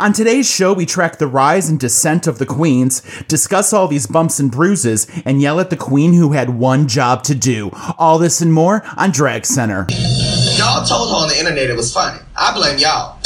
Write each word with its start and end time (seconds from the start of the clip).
On 0.00 0.14
today's 0.14 0.50
show, 0.50 0.72
we 0.72 0.86
track 0.86 1.18
the 1.18 1.26
rise 1.26 1.68
and 1.68 1.78
descent 1.78 2.26
of 2.26 2.38
the 2.38 2.46
queens, 2.46 3.02
discuss 3.28 3.74
all 3.74 3.86
these 3.86 4.06
bumps 4.06 4.40
and 4.40 4.50
bruises, 4.50 5.06
and 5.26 5.42
yell 5.42 5.60
at 5.60 5.68
the 5.68 5.76
queen 5.76 6.14
who 6.14 6.32
had 6.32 6.48
one 6.48 6.88
job 6.88 7.22
to 7.24 7.34
do. 7.34 7.70
All 7.98 8.16
this 8.18 8.40
and 8.40 8.50
more 8.50 8.82
on 8.96 9.10
Drag 9.10 9.44
Center. 9.44 9.86
Y'all 10.56 10.86
told 10.86 11.10
her 11.10 11.16
on 11.16 11.28
the 11.28 11.38
internet 11.38 11.68
it 11.68 11.76
was 11.76 11.92
funny. 11.92 12.18
I 12.34 12.54
blame 12.54 12.78
y'all. 12.78 13.18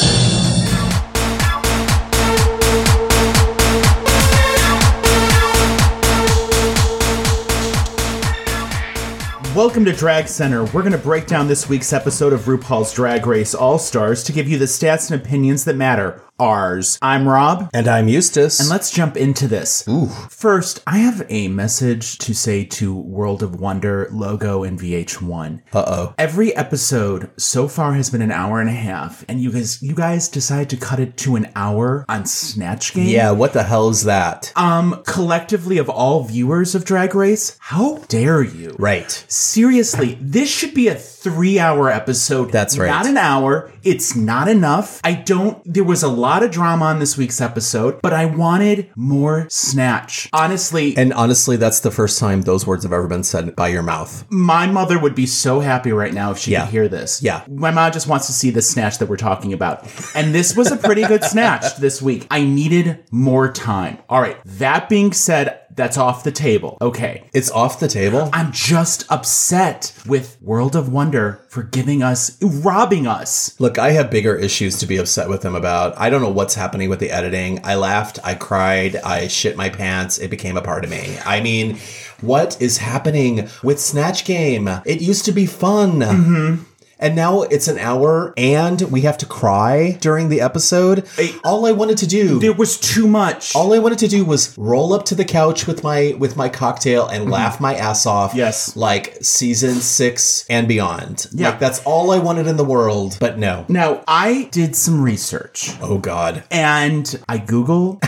Welcome 9.55 9.85
to 9.85 9.93
Drag 9.93 10.27
Center. 10.27 10.65
We're 10.65 10.83
going 10.83 10.91
to 10.91 10.99
break 10.99 11.29
down 11.29 11.47
this 11.47 11.69
week's 11.69 11.93
episode 11.93 12.33
of 12.33 12.41
RuPaul's 12.41 12.93
Drag 12.93 13.25
Race 13.25 13.55
All 13.55 13.79
Stars 13.79 14.25
to 14.25 14.33
give 14.33 14.49
you 14.49 14.59
the 14.59 14.65
stats 14.65 15.13
and 15.13 15.23
opinions 15.23 15.65
that 15.67 15.77
matter. 15.77 16.21
Ours. 16.41 16.99
I'm 17.01 17.29
Rob. 17.29 17.71
And 17.73 17.87
I'm 17.87 18.09
Eustace. 18.09 18.59
And 18.59 18.69
let's 18.69 18.91
jump 18.91 19.17
into 19.17 19.47
this. 19.47 19.87
Ooh. 19.89 20.09
First, 20.29 20.83
I 20.85 20.99
have 20.99 21.25
a 21.29 21.47
message 21.47 22.19
to 22.19 22.35
say 22.35 22.65
to 22.65 22.93
World 22.93 23.41
of 23.45 23.61
Wonder, 23.61 24.09
Logo, 24.11 24.65
and 24.65 24.77
VH1. 24.77 25.63
Uh 25.73 25.85
oh. 25.87 26.15
Every 26.19 26.53
episode 26.57 27.31
so 27.37 27.69
far 27.69 27.93
has 27.95 28.11
been 28.11 28.21
an 28.21 28.33
hour 28.33 28.61
and 28.61 28.69
a 28.69 28.73
half, 28.73 29.25
and 29.29 29.41
you 29.41 29.53
guys 29.53 29.81
you 29.81 29.95
guys 29.95 30.29
decide 30.29 30.69
to 30.71 30.77
cut 30.77 30.99
it 30.99 31.17
to 31.19 31.37
an 31.37 31.53
hour 31.55 32.05
on 32.09 32.27
Snatch 32.27 32.95
Game. 32.95 33.07
Yeah, 33.07 33.31
what 33.31 33.53
the 33.53 33.63
hell 33.63 33.89
is 33.89 34.03
that? 34.03 34.53
Um, 34.57 35.05
collectively 35.07 35.79
of 35.79 35.89
all 35.89 36.25
viewers 36.25 36.75
of 36.75 36.85
Drag 36.85 37.15
Race, 37.15 37.57
how 37.61 37.99
dare 38.09 38.43
you? 38.43 38.75
right. 38.81 39.25
Seriously, 39.29 40.19
this 40.21 40.51
should 40.51 40.75
be 40.75 40.89
a 40.89 40.97
three 40.97 41.61
hour 41.61 41.89
episode. 41.89 42.51
That's 42.51 42.77
right. 42.77 42.89
Not 42.89 43.07
an 43.07 43.19
hour. 43.19 43.71
It's 43.85 44.17
not 44.17 44.49
enough. 44.49 45.01
I 45.05 45.13
don't, 45.13 45.63
there 45.65 45.85
was 45.85 46.03
a 46.03 46.09
lot 46.25 46.43
of 46.43 46.51
drama 46.51 46.87
on 46.87 47.01
this 47.01 47.19
week's 47.19 47.41
episode, 47.43 48.01
but 48.01 48.15
I 48.15 48.25
wanted 48.25 48.91
more 48.97 49.47
Snatch. 49.51 50.29
Honestly, 50.33 50.97
And 50.97 51.13
honestly, 51.13 51.57
that's 51.57 51.81
the 51.81 51.91
first 51.91 52.19
time 52.19 52.43
those 52.43 52.67
words 52.67 52.83
have 52.85 52.93
ever 52.95 53.07
been 53.07 53.23
said 53.25 53.55
by 53.57 53.69
your 53.69 53.83
mouth. 53.83 54.25
my 54.31 54.67
mother 54.67 54.99
would 54.99 55.15
be 55.15 55.27
so 55.27 55.61
happy 55.61 55.93
right 55.93 56.15
now 56.15 56.31
if 56.31 56.39
she 56.39 56.53
Yeah. 56.53 56.63
could 56.63 56.71
hear 56.71 56.89
this. 56.89 57.23
Yeah. 57.23 57.43
My 57.49 57.71
mom 57.71 57.93
just 57.93 58.07
wants 58.09 58.27
to 58.29 58.33
see 58.33 58.49
the 58.51 58.63
snatch 58.63 58.97
that 58.99 59.09
we're 59.09 59.17
talking 59.19 59.53
about. 59.53 59.87
And 60.15 60.35
this 60.35 60.57
was 60.57 60.71
a 60.73 60.77
pretty 60.77 61.03
good 61.05 61.23
snatch 61.25 61.77
this 61.77 62.01
week. 62.01 62.27
I 62.31 62.43
needed 62.45 63.01
more 63.11 63.53
time. 63.53 63.99
All 64.09 64.21
right. 64.23 64.39
That 64.47 64.89
being 64.89 65.13
said, 65.13 65.59
that's 65.77 65.99
off 65.99 66.25
the 66.25 66.33
table. 66.33 66.79
Okay. 66.81 67.25
It's 67.33 67.51
off 67.51 67.81
the 67.81 67.89
table? 67.89 68.31
I'm 68.33 68.53
just 68.53 69.11
upset 69.11 69.93
with 70.07 70.39
World 70.41 70.77
of 70.77 70.89
Wonder 70.93 71.45
for 71.49 71.63
giving 71.63 72.03
us, 72.03 72.37
robbing 72.43 73.07
us. 73.07 73.59
Look, 73.61 73.79
I 73.79 73.91
have 73.93 74.11
bigger 74.11 74.35
issues 74.37 74.79
to 74.79 74.87
be 74.87 74.97
upset 74.97 75.29
with 75.29 75.43
them 75.43 75.55
about. 75.55 75.99
I 75.99 76.11
don't 76.11 76.23
know 76.23 76.31
what's 76.31 76.55
happening 76.55 76.89
with 76.91 77.01
the 77.01 77.11
editing. 77.11 77.61
I 77.65 77.75
laughed, 77.77 78.19
I 78.25 78.35
cried, 78.35 78.97
I 78.97 79.29
shit 79.29 79.57
my 79.57 79.69
pants. 79.69 80.19
It 80.19 80.31
became 80.31 80.57
a 80.57 80.63
part 80.63 80.85
of 80.85 80.91
me. 80.91 81.19
I 81.25 81.41
mean, 81.41 81.79
what 82.21 82.61
is 82.61 82.79
happening 82.79 83.49
with 83.63 83.81
Snatch 83.81 84.25
Game? 84.25 84.69
It 84.87 85.01
used 85.01 85.25
to 85.27 85.33
be 85.33 85.47
fun. 85.47 86.01
Mm-hmm. 86.01 86.63
And 87.05 87.15
now 87.15 87.43
it's 87.43 87.69
an 87.69 87.77
hour 87.79 88.33
and 88.39 88.81
we 88.81 89.03
have 89.03 89.19
to 89.19 89.27
cry 89.27 89.99
during 90.01 90.31
the 90.31 90.41
episode. 90.41 91.07
All 91.45 91.67
I 91.67 91.73
wanted 91.73 91.99
to 91.99 92.07
do 92.07 92.39
There 92.41 92.55
was 92.55 92.79
too 92.81 93.07
much. 93.07 93.55
all 93.55 93.75
I 93.75 93.79
wanted 93.79 93.99
to 93.99 94.09
do 94.09 94.25
was 94.25 94.57
roll 94.57 94.95
up 94.95 95.05
to 95.07 95.15
the 95.15 95.25
couch 95.27 95.67
with 95.67 95.85
my 95.85 96.17
with 96.19 96.37
my 96.39 96.49
cocktail 96.49 97.07
and 97.07 97.31
laugh 97.31 97.61
my 97.61 97.75
ass 97.75 98.07
off. 98.07 98.31
Mm-hmm. 98.31 98.39
Yes. 98.39 98.75
like 98.75 99.19
season 99.21 99.75
six 99.75 100.47
and 100.49 100.67
beyond. 100.67 101.27
Yeah. 101.33 101.51
like 101.51 101.59
that's 101.61 101.81
all 101.85 102.11
I 102.11 102.19
wanted 102.19 102.47
in 102.47 102.57
the 102.57 102.65
world. 102.65 103.19
But 103.21 103.39
no. 103.39 103.67
now, 103.69 104.03
I 104.09 104.49
did 104.51 104.75
some 104.75 105.03
research 105.03 105.71
Oh 105.83 105.99
God. 105.99 106.43
and 106.51 107.05
I 107.29 107.37
Googled, 107.39 108.01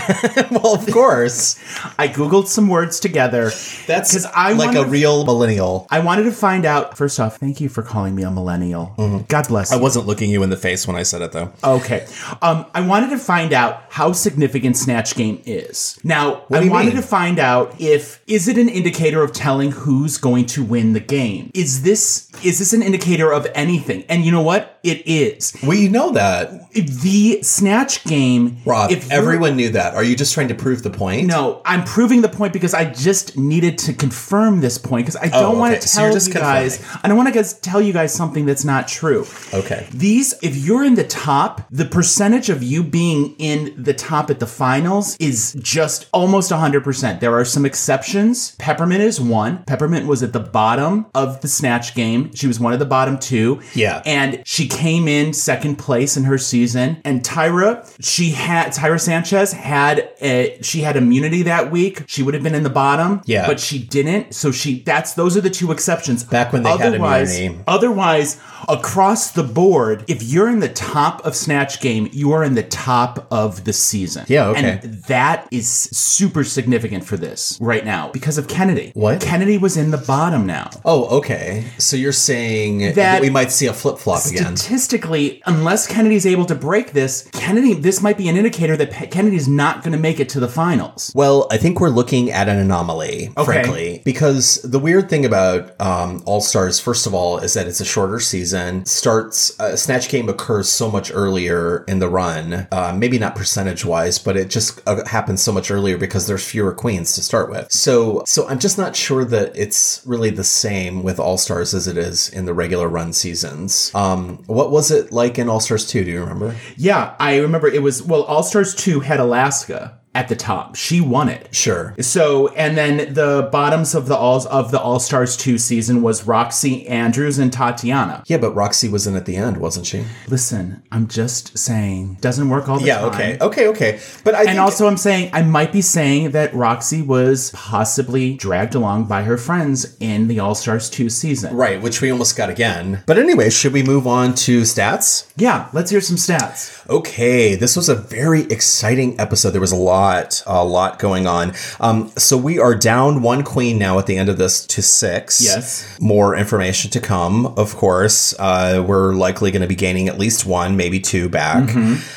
well, 0.62 0.74
of 0.74 0.86
course. 0.90 1.56
I 1.98 2.08
Googled 2.08 2.46
some 2.46 2.68
words 2.68 2.98
together. 3.00 3.50
That's 3.86 4.24
I 4.24 4.52
like 4.52 4.68
wanted- 4.68 4.86
a 4.86 4.88
real 4.88 5.24
millennial. 5.26 5.86
I 5.90 6.00
wanted 6.00 6.22
to 6.24 6.32
find 6.32 6.64
out, 6.64 6.96
first 6.96 7.20
off, 7.20 7.36
thank 7.36 7.60
you 7.60 7.68
for 7.68 7.82
calling 7.82 8.14
me 8.14 8.22
a 8.22 8.30
millennial. 8.30 8.85
God 9.28 9.48
bless 9.48 9.70
you. 9.70 9.76
I 9.76 9.80
wasn't 9.80 10.06
looking 10.06 10.30
you 10.30 10.42
in 10.42 10.50
the 10.50 10.56
face 10.56 10.86
when 10.86 10.96
I 10.96 11.02
said 11.02 11.22
it 11.22 11.32
though. 11.32 11.52
Okay. 11.64 12.06
Um, 12.42 12.66
I 12.74 12.80
wanted 12.80 13.10
to 13.10 13.18
find 13.18 13.52
out 13.52 13.84
how 13.90 14.12
significant 14.12 14.76
Snatch 14.76 15.14
Game 15.14 15.42
is. 15.46 15.98
Now, 16.04 16.44
I 16.50 16.60
do 16.60 16.64
you 16.66 16.70
wanted 16.70 16.94
mean? 16.94 17.02
to 17.02 17.02
find 17.02 17.38
out 17.38 17.80
if 17.80 18.22
is 18.26 18.48
it 18.48 18.58
an 18.58 18.68
indicator 18.68 19.22
of 19.22 19.32
telling 19.32 19.70
who's 19.72 20.18
going 20.18 20.46
to 20.46 20.64
win 20.64 20.92
the 20.92 21.00
game? 21.00 21.50
Is 21.54 21.82
this 21.82 22.30
is 22.44 22.58
this 22.58 22.72
an 22.72 22.82
indicator 22.82 23.32
of 23.32 23.46
anything? 23.54 24.04
And 24.08 24.24
you 24.24 24.32
know 24.32 24.42
what? 24.42 24.75
It 24.86 25.04
is. 25.06 25.52
We 25.66 25.88
know 25.88 26.12
that, 26.12 26.70
The 26.72 27.42
Snatch 27.42 28.04
Game. 28.04 28.58
Rob. 28.64 28.92
if 28.92 29.10
everyone 29.10 29.56
knew 29.56 29.70
that. 29.70 29.94
Are 29.94 30.04
you 30.04 30.14
just 30.14 30.32
trying 30.32 30.46
to 30.48 30.54
prove 30.54 30.82
the 30.84 30.90
point? 30.90 31.26
No, 31.26 31.60
I'm 31.64 31.82
proving 31.82 32.22
the 32.22 32.28
point 32.28 32.52
because 32.52 32.72
I 32.72 32.84
just 32.84 33.36
needed 33.36 33.78
to 33.78 33.92
confirm 33.92 34.60
this 34.60 34.78
point 34.78 35.06
because 35.06 35.20
I 35.20 35.28
don't 35.28 35.58
want 35.58 35.72
Oh, 35.72 35.76
okay. 35.76 35.80
to 35.80 35.88
So 35.88 36.00
tell 36.02 36.12
just 36.12 36.28
you 36.28 36.34
guys. 36.34 36.76
confirming. 36.76 37.00
I 37.02 37.08
don't 37.08 37.16
want 37.16 37.28
to 37.28 37.34
guys 37.34 37.54
tell 37.58 37.80
you 37.80 37.92
guys 37.92 38.14
something 38.14 38.46
that's 38.46 38.64
not 38.64 38.86
true. 38.86 39.26
Okay. 39.52 39.86
These, 39.92 40.34
if 40.42 40.56
you're 40.56 40.84
in 40.84 40.94
the 40.94 41.04
top, 41.04 41.62
the 41.70 41.84
percentage 41.84 42.48
of 42.48 42.62
you 42.62 42.84
being 42.84 43.34
in 43.38 43.74
the 43.82 43.92
top 43.94 44.30
at 44.30 44.38
the 44.38 44.46
finals 44.46 45.16
is 45.18 45.56
just 45.60 46.08
almost 46.12 46.52
100%. 46.52 47.18
There 47.20 47.34
are 47.34 47.44
some 47.44 47.66
exceptions. 47.66 48.54
Peppermint 48.58 49.02
is 49.02 49.20
one. 49.20 49.64
Peppermint 49.64 50.06
was 50.06 50.22
at 50.22 50.32
the 50.32 50.40
bottom 50.40 51.06
of 51.14 51.40
the 51.40 51.48
snatch 51.48 51.94
game. 51.96 52.32
She 52.34 52.46
was 52.46 52.60
one 52.60 52.72
of 52.72 52.78
the 52.78 52.84
bottom 52.86 53.18
two. 53.18 53.60
Yeah. 53.74 54.02
And 54.06 54.42
she 54.46 54.68
came 54.76 55.08
in 55.08 55.32
second 55.32 55.76
place 55.76 56.16
in 56.16 56.24
her 56.24 56.38
season. 56.38 57.00
And 57.04 57.22
Tyra, 57.22 57.90
she 58.00 58.30
had, 58.30 58.72
Tyra 58.72 59.00
Sanchez 59.00 59.52
had, 59.52 60.10
a, 60.20 60.58
she 60.62 60.80
had 60.80 60.96
immunity 60.96 61.42
that 61.42 61.70
week. 61.70 62.02
She 62.06 62.22
would 62.22 62.34
have 62.34 62.42
been 62.42 62.54
in 62.54 62.62
the 62.62 62.70
bottom. 62.70 63.22
Yeah. 63.24 63.46
But 63.46 63.58
she 63.58 63.78
didn't. 63.82 64.34
So 64.34 64.52
she, 64.52 64.80
that's, 64.80 65.14
those 65.14 65.36
are 65.36 65.40
the 65.40 65.50
two 65.50 65.72
exceptions. 65.72 66.24
Back 66.24 66.52
when 66.52 66.62
they 66.62 66.70
had 66.70 66.80
Otherwise- 66.94 67.36
immunity. 67.36 67.64
Otherwise, 67.66 68.38
across 68.68 69.32
the 69.32 69.42
board, 69.42 70.04
if 70.08 70.22
you're 70.22 70.48
in 70.48 70.60
the 70.60 70.68
top 70.68 71.24
of 71.24 71.34
Snatch 71.34 71.80
Game, 71.80 72.08
you 72.12 72.32
are 72.32 72.44
in 72.44 72.54
the 72.54 72.62
top 72.64 73.26
of 73.30 73.64
the 73.64 73.72
season. 73.72 74.24
Yeah, 74.28 74.48
okay. 74.48 74.80
And 74.82 74.94
that 75.04 75.48
is 75.50 75.68
super 75.68 76.44
significant 76.44 77.04
for 77.04 77.16
this 77.16 77.58
right 77.60 77.84
now 77.84 78.10
because 78.12 78.38
of 78.38 78.48
Kennedy. 78.48 78.92
What? 78.94 79.20
Kennedy 79.20 79.58
was 79.58 79.76
in 79.76 79.90
the 79.90 79.98
bottom 79.98 80.46
now. 80.46 80.70
Oh, 80.84 81.18
okay. 81.18 81.64
So 81.78 81.96
you're 81.96 82.12
saying 82.12 82.78
that, 82.78 82.94
That- 82.96 83.20
we 83.22 83.30
might 83.30 83.50
see 83.52 83.66
a 83.66 83.72
flip 83.72 83.98
flop 83.98 84.26
again. 84.26 84.54
Statistically, 84.66 85.40
unless 85.46 85.86
Kennedy's 85.86 86.26
able 86.26 86.44
to 86.44 86.56
break 86.56 86.90
this, 86.90 87.30
Kennedy, 87.30 87.72
this 87.72 88.02
might 88.02 88.18
be 88.18 88.28
an 88.28 88.36
indicator 88.36 88.76
that 88.76 88.90
Pe- 88.90 89.06
Kennedy's 89.06 89.46
not 89.46 89.84
going 89.84 89.92
to 89.92 89.98
make 89.98 90.18
it 90.18 90.28
to 90.30 90.40
the 90.40 90.48
finals. 90.48 91.12
Well, 91.14 91.46
I 91.52 91.56
think 91.56 91.78
we're 91.78 91.88
looking 91.88 92.32
at 92.32 92.48
an 92.48 92.58
anomaly, 92.58 93.30
frankly, 93.44 94.02
because 94.04 94.56
the 94.64 94.80
weird 94.80 95.08
thing 95.08 95.24
about 95.24 95.80
um, 95.80 96.20
All 96.26 96.40
Stars, 96.40 96.80
first 96.80 97.06
of 97.06 97.14
all, 97.14 97.38
is 97.38 97.54
that 97.54 97.68
it's 97.68 97.78
a 97.78 97.84
shorter 97.84 98.18
season. 98.18 98.84
Starts 98.86 99.58
uh, 99.60 99.76
Snatch 99.76 100.08
Game 100.08 100.28
occurs 100.28 100.68
so 100.68 100.90
much 100.90 101.12
earlier 101.14 101.84
in 101.86 102.00
the 102.00 102.08
run, 102.08 102.66
uh, 102.72 102.92
maybe 102.92 103.20
not 103.20 103.36
percentage 103.36 103.84
wise, 103.84 104.18
but 104.18 104.36
it 104.36 104.50
just 104.50 104.80
uh, 104.88 105.04
happens 105.06 105.40
so 105.40 105.52
much 105.52 105.70
earlier 105.70 105.96
because 105.96 106.26
there's 106.26 106.44
fewer 106.44 106.72
queens 106.72 107.14
to 107.14 107.22
start 107.22 107.50
with. 107.50 107.70
So, 107.70 108.24
so 108.26 108.48
I'm 108.48 108.58
just 108.58 108.78
not 108.78 108.96
sure 108.96 109.24
that 109.26 109.56
it's 109.56 110.02
really 110.04 110.30
the 110.30 110.42
same 110.42 111.04
with 111.04 111.20
All 111.20 111.38
Stars 111.38 111.72
as 111.72 111.86
it 111.86 111.96
is 111.96 112.28
in 112.30 112.46
the 112.46 112.52
regular 112.52 112.88
run 112.88 113.12
seasons. 113.12 113.92
Um, 113.94 114.42
what 114.56 114.70
was 114.70 114.90
it 114.90 115.12
like 115.12 115.38
in 115.38 115.50
All 115.50 115.60
Stars 115.60 115.86
Two? 115.86 116.02
Do 116.02 116.10
you 116.10 116.20
remember? 116.20 116.56
Yeah, 116.76 117.14
I 117.20 117.36
remember 117.36 117.68
it 117.68 117.82
was, 117.82 118.02
well, 118.02 118.22
All 118.22 118.42
Stars 118.42 118.74
2 118.74 119.00
had 119.00 119.20
Alaska 119.20 120.00
at 120.16 120.28
the 120.28 120.34
top. 120.36 120.74
She 120.76 121.00
won 121.00 121.28
it. 121.28 121.54
Sure. 121.54 121.94
So, 122.00 122.48
and 122.54 122.76
then 122.76 123.12
the 123.14 123.48
bottoms 123.52 123.94
of 123.94 124.08
the 124.08 124.16
alls 124.16 124.46
of 124.46 124.70
the 124.70 124.80
All 124.80 124.98
Stars 124.98 125.36
two 125.36 125.58
season 125.58 126.00
was 126.02 126.26
Roxy 126.26 126.86
Andrews 126.88 127.38
and 127.38 127.52
Tatianna. 127.52 128.22
Yeah, 128.26 128.38
but 128.38 128.52
Roxy 128.54 128.88
was 128.88 129.06
in 129.06 129.14
at 129.14 129.26
the 129.26 129.36
end, 129.36 129.58
wasn't 129.58 129.86
she? 129.86 130.04
Listen, 130.28 130.82
I'm 130.90 131.06
just 131.06 131.58
saying, 131.58 132.16
doesn't 132.22 132.48
work 132.48 132.68
all 132.68 132.78
the 132.78 132.86
Yeah. 132.86 133.00
time. 133.00 133.12
Yeah, 133.12 133.16
okay. 133.16 133.38
Okay. 133.40 133.66
Okay. 133.68 134.00
But 134.24 134.34
I 134.34 134.38
And 134.40 134.48
think 134.48 134.60
also, 134.60 134.86
I'm 134.86 134.96
saying 134.96 135.30
I 135.34 135.42
might 135.42 135.72
be 135.72 135.82
saying 135.82 136.30
that 136.30 136.54
Roxy 136.54 137.02
was 137.02 137.50
possibly 137.54 138.34
dragged 138.34 138.74
along 138.74 139.04
by 139.04 139.22
her 139.24 139.36
friends 139.36 139.96
in 140.00 140.28
the 140.28 140.40
All 140.40 140.54
Stars 140.54 140.88
two 140.88 141.10
season. 141.10 141.54
Right, 141.54 141.80
which 141.82 142.00
we 142.00 142.10
almost 142.10 142.36
got 142.36 142.48
again. 142.48 143.02
But 143.06 143.18
anyway, 143.18 143.50
should 143.50 143.72
we 143.74 143.82
move 143.82 144.06
on 144.06 144.34
to 144.46 144.62
stats? 144.62 145.26
Yeah, 145.36 145.68
let's 145.74 145.90
hear 145.90 146.00
some 146.00 146.16
stats. 146.16 146.88
Okay, 146.88 147.54
this 147.54 147.76
was 147.76 147.88
a 147.90 147.94
very 147.94 148.42
exciting 148.44 149.18
episode. 149.20 149.50
There 149.50 149.60
was 149.60 149.72
a 149.72 149.76
lot, 149.76 150.05
a 150.46 150.64
lot 150.64 150.98
going 150.98 151.26
on. 151.26 151.52
Um, 151.80 152.10
so 152.16 152.36
we 152.36 152.58
are 152.58 152.74
down 152.74 153.22
one 153.22 153.42
queen 153.42 153.78
now 153.78 153.98
at 153.98 154.06
the 154.06 154.16
end 154.16 154.28
of 154.28 154.38
this 154.38 154.66
to 154.66 154.82
six. 154.82 155.42
Yes. 155.42 155.98
More 156.00 156.36
information 156.36 156.90
to 156.92 157.00
come, 157.00 157.46
of 157.46 157.76
course. 157.76 158.34
Uh, 158.38 158.84
we're 158.86 159.14
likely 159.14 159.50
going 159.50 159.62
to 159.62 159.68
be 159.68 159.74
gaining 159.74 160.08
at 160.08 160.18
least 160.18 160.46
one, 160.46 160.76
maybe 160.76 161.00
two 161.00 161.28
back. 161.28 161.70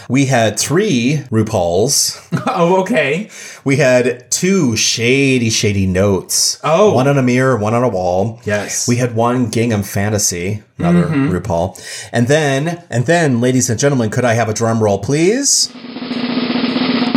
We 0.10 0.26
had 0.26 0.60
three 0.60 1.24
RuPauls. 1.30 2.18
oh, 2.48 2.82
okay. 2.82 3.30
We 3.64 3.78
had 3.78 4.30
two 4.32 4.76
shady, 4.76 5.50
shady 5.50 5.88
notes. 5.88 6.60
Oh. 6.64 6.94
One 6.94 7.08
on 7.08 7.18
a 7.18 7.24
mirror, 7.24 7.58
one 7.58 7.74
on 7.74 7.84
a 7.84 7.90
wall. 7.90 8.40
Yes. 8.44 8.88
We 8.88 8.98
had 8.98 9.16
one 9.16 9.52
gingham 9.52 9.84
fantasy, 9.84 10.64
another 10.78 11.08
RuPaul. 11.08 12.10
And 12.12 12.28
then, 12.28 12.84
and 12.90 13.06
then, 13.06 13.42
ladies 13.42 13.70
and 13.70 13.80
gentlemen, 13.80 14.10
could 14.10 14.26
I 14.26 14.34
have 14.34 14.50
a 14.50 14.54
drum 14.54 14.82
roll, 14.82 15.00
please? 15.00 15.72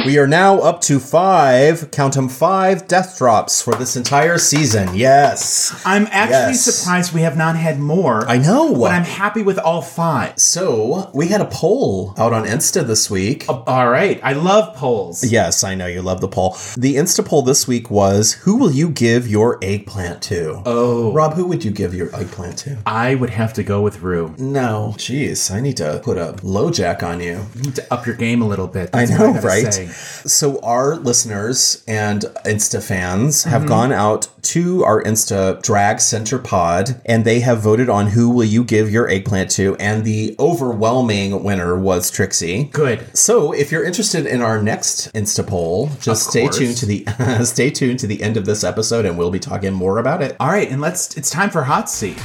We 0.05 0.19
are 0.19 0.27
now 0.27 0.59
up 0.59 0.81
to 0.83 0.99
five, 0.99 1.93
count 1.93 2.17
'em 2.17 2.29
five 2.29 2.89
death 2.89 3.17
drops 3.19 3.63
for 3.63 3.75
this 3.77 3.95
entire 3.95 4.37
season. 4.37 4.91
Yes. 4.97 5.73
I'm 5.85 6.09
actually 6.11 6.55
Yes. 6.55 6.63
surprised 6.63 7.13
we 7.13 7.21
have 7.23 7.37
not 7.37 7.55
had 7.57 7.79
more. 7.79 8.25
I 8.29 8.37
know. 8.39 8.75
But 8.75 8.91
I'm 8.91 9.05
happy 9.05 9.43
with 9.43 9.59
all 9.61 9.81
five. 9.81 10.33
So, 10.37 11.09
we 11.15 11.29
had 11.29 11.41
a 11.41 11.45
poll 11.45 12.15
out 12.19 12.33
on 12.33 12.45
Insta 12.47 12.85
this 12.85 13.11
week. 13.11 13.45
Uh, 13.49 13.59
all 13.69 13.91
right. 13.91 14.19
I 14.25 14.33
love 14.33 14.75
polls. 14.75 15.23
Yes, 15.23 15.63
I 15.63 15.77
know 15.77 15.87
you 15.87 16.03
love 16.03 16.21
the 16.21 16.27
poll. 16.29 16.57
The 16.77 16.97
Insta 16.97 17.25
poll 17.25 17.43
this 17.43 17.69
week 17.69 17.89
was 17.89 18.33
Who 18.43 18.57
will 18.57 18.73
you 18.73 18.89
give 18.89 19.29
your 19.29 19.59
eggplant 19.63 20.21
to? 20.23 20.63
Oh. 20.67 21.13
Rob, 21.13 21.35
who 21.35 21.45
would 21.47 21.65
you 21.65 21.71
give 21.71 21.95
your 21.95 22.09
eggplant 22.15 22.57
to? 22.59 22.79
I 22.87 23.15
would 23.15 23.31
have 23.31 23.53
to 23.55 23.63
go 23.63 23.81
with 23.83 24.03
Ru. 24.03 24.35
No. 24.37 24.95
Jeez, 24.99 25.51
I 25.55 25.61
need 25.61 25.77
to 25.77 26.01
put 26.03 26.19
a 26.19 26.35
low 26.43 26.71
jack 26.71 27.05
on 27.05 27.21
you. 27.21 27.47
You 27.55 27.63
need 27.63 27.77
to 27.77 27.85
up 27.93 28.05
your 28.05 28.17
game 28.17 28.43
a 28.43 28.47
little 28.49 28.67
bit. 28.67 28.91
I 28.93 29.05
That's 29.05 29.13
what 29.13 29.19
know, 29.21 29.33
gotta 29.35 29.47
right? 29.47 29.73
say. 29.75 29.89
So 29.93 30.61
our 30.61 30.97
listeners 30.97 31.83
and 31.87 32.23
Insta 32.45 32.83
fans 32.83 33.45
have 33.45 33.63
Mm-hmm. 33.63 33.69
gone 33.69 33.93
out 33.93 34.29
to 34.43 34.83
our 34.85 35.01
Insta 35.05 35.63
Drag 35.63 36.01
Center 36.01 36.39
Pod, 36.39 37.01
and 37.07 37.25
they 37.25 37.41
have 37.41 37.61
voted 37.61 37.89
on 37.89 38.09
who 38.09 38.29
will 38.29 38.45
you 38.45 38.65
give 38.65 38.91
your 38.91 39.09
eggplant 39.09 39.51
to, 39.53 39.77
and 39.77 40.05
the 40.05 40.35
overwhelming 40.41 41.45
winner 41.45 41.79
was 41.79 42.11
Trixie. 42.11 42.65
Good. 42.73 43.17
So, 43.17 43.53
if 43.53 43.71
you're 43.71 43.85
interested 43.85 44.27
in 44.27 44.43
our 44.43 44.61
next 44.61 45.13
Insta 45.13 45.47
poll, 45.47 45.91
just 46.01 46.29
stay 46.31 46.49
tuned 46.49 46.77
to 46.79 46.87
the 46.87 47.05
stay 47.45 47.71
tuned 47.71 48.01
to 48.01 48.07
the 48.09 48.21
end 48.23 48.37
of 48.37 48.45
this 48.45 48.65
episode, 48.65 49.05
and 49.07 49.17
we'll 49.17 49.31
be 49.31 49.39
talking 49.39 49.73
more 49.73 49.99
about 49.99 50.23
it. 50.23 50.37
All 50.41 50.49
right, 50.49 50.69
and 50.69 50.81
let's. 50.81 51.17
It's 51.17 51.31
time 51.31 51.51
for 51.51 51.63
hot 51.63 51.89
seat. 51.89 52.19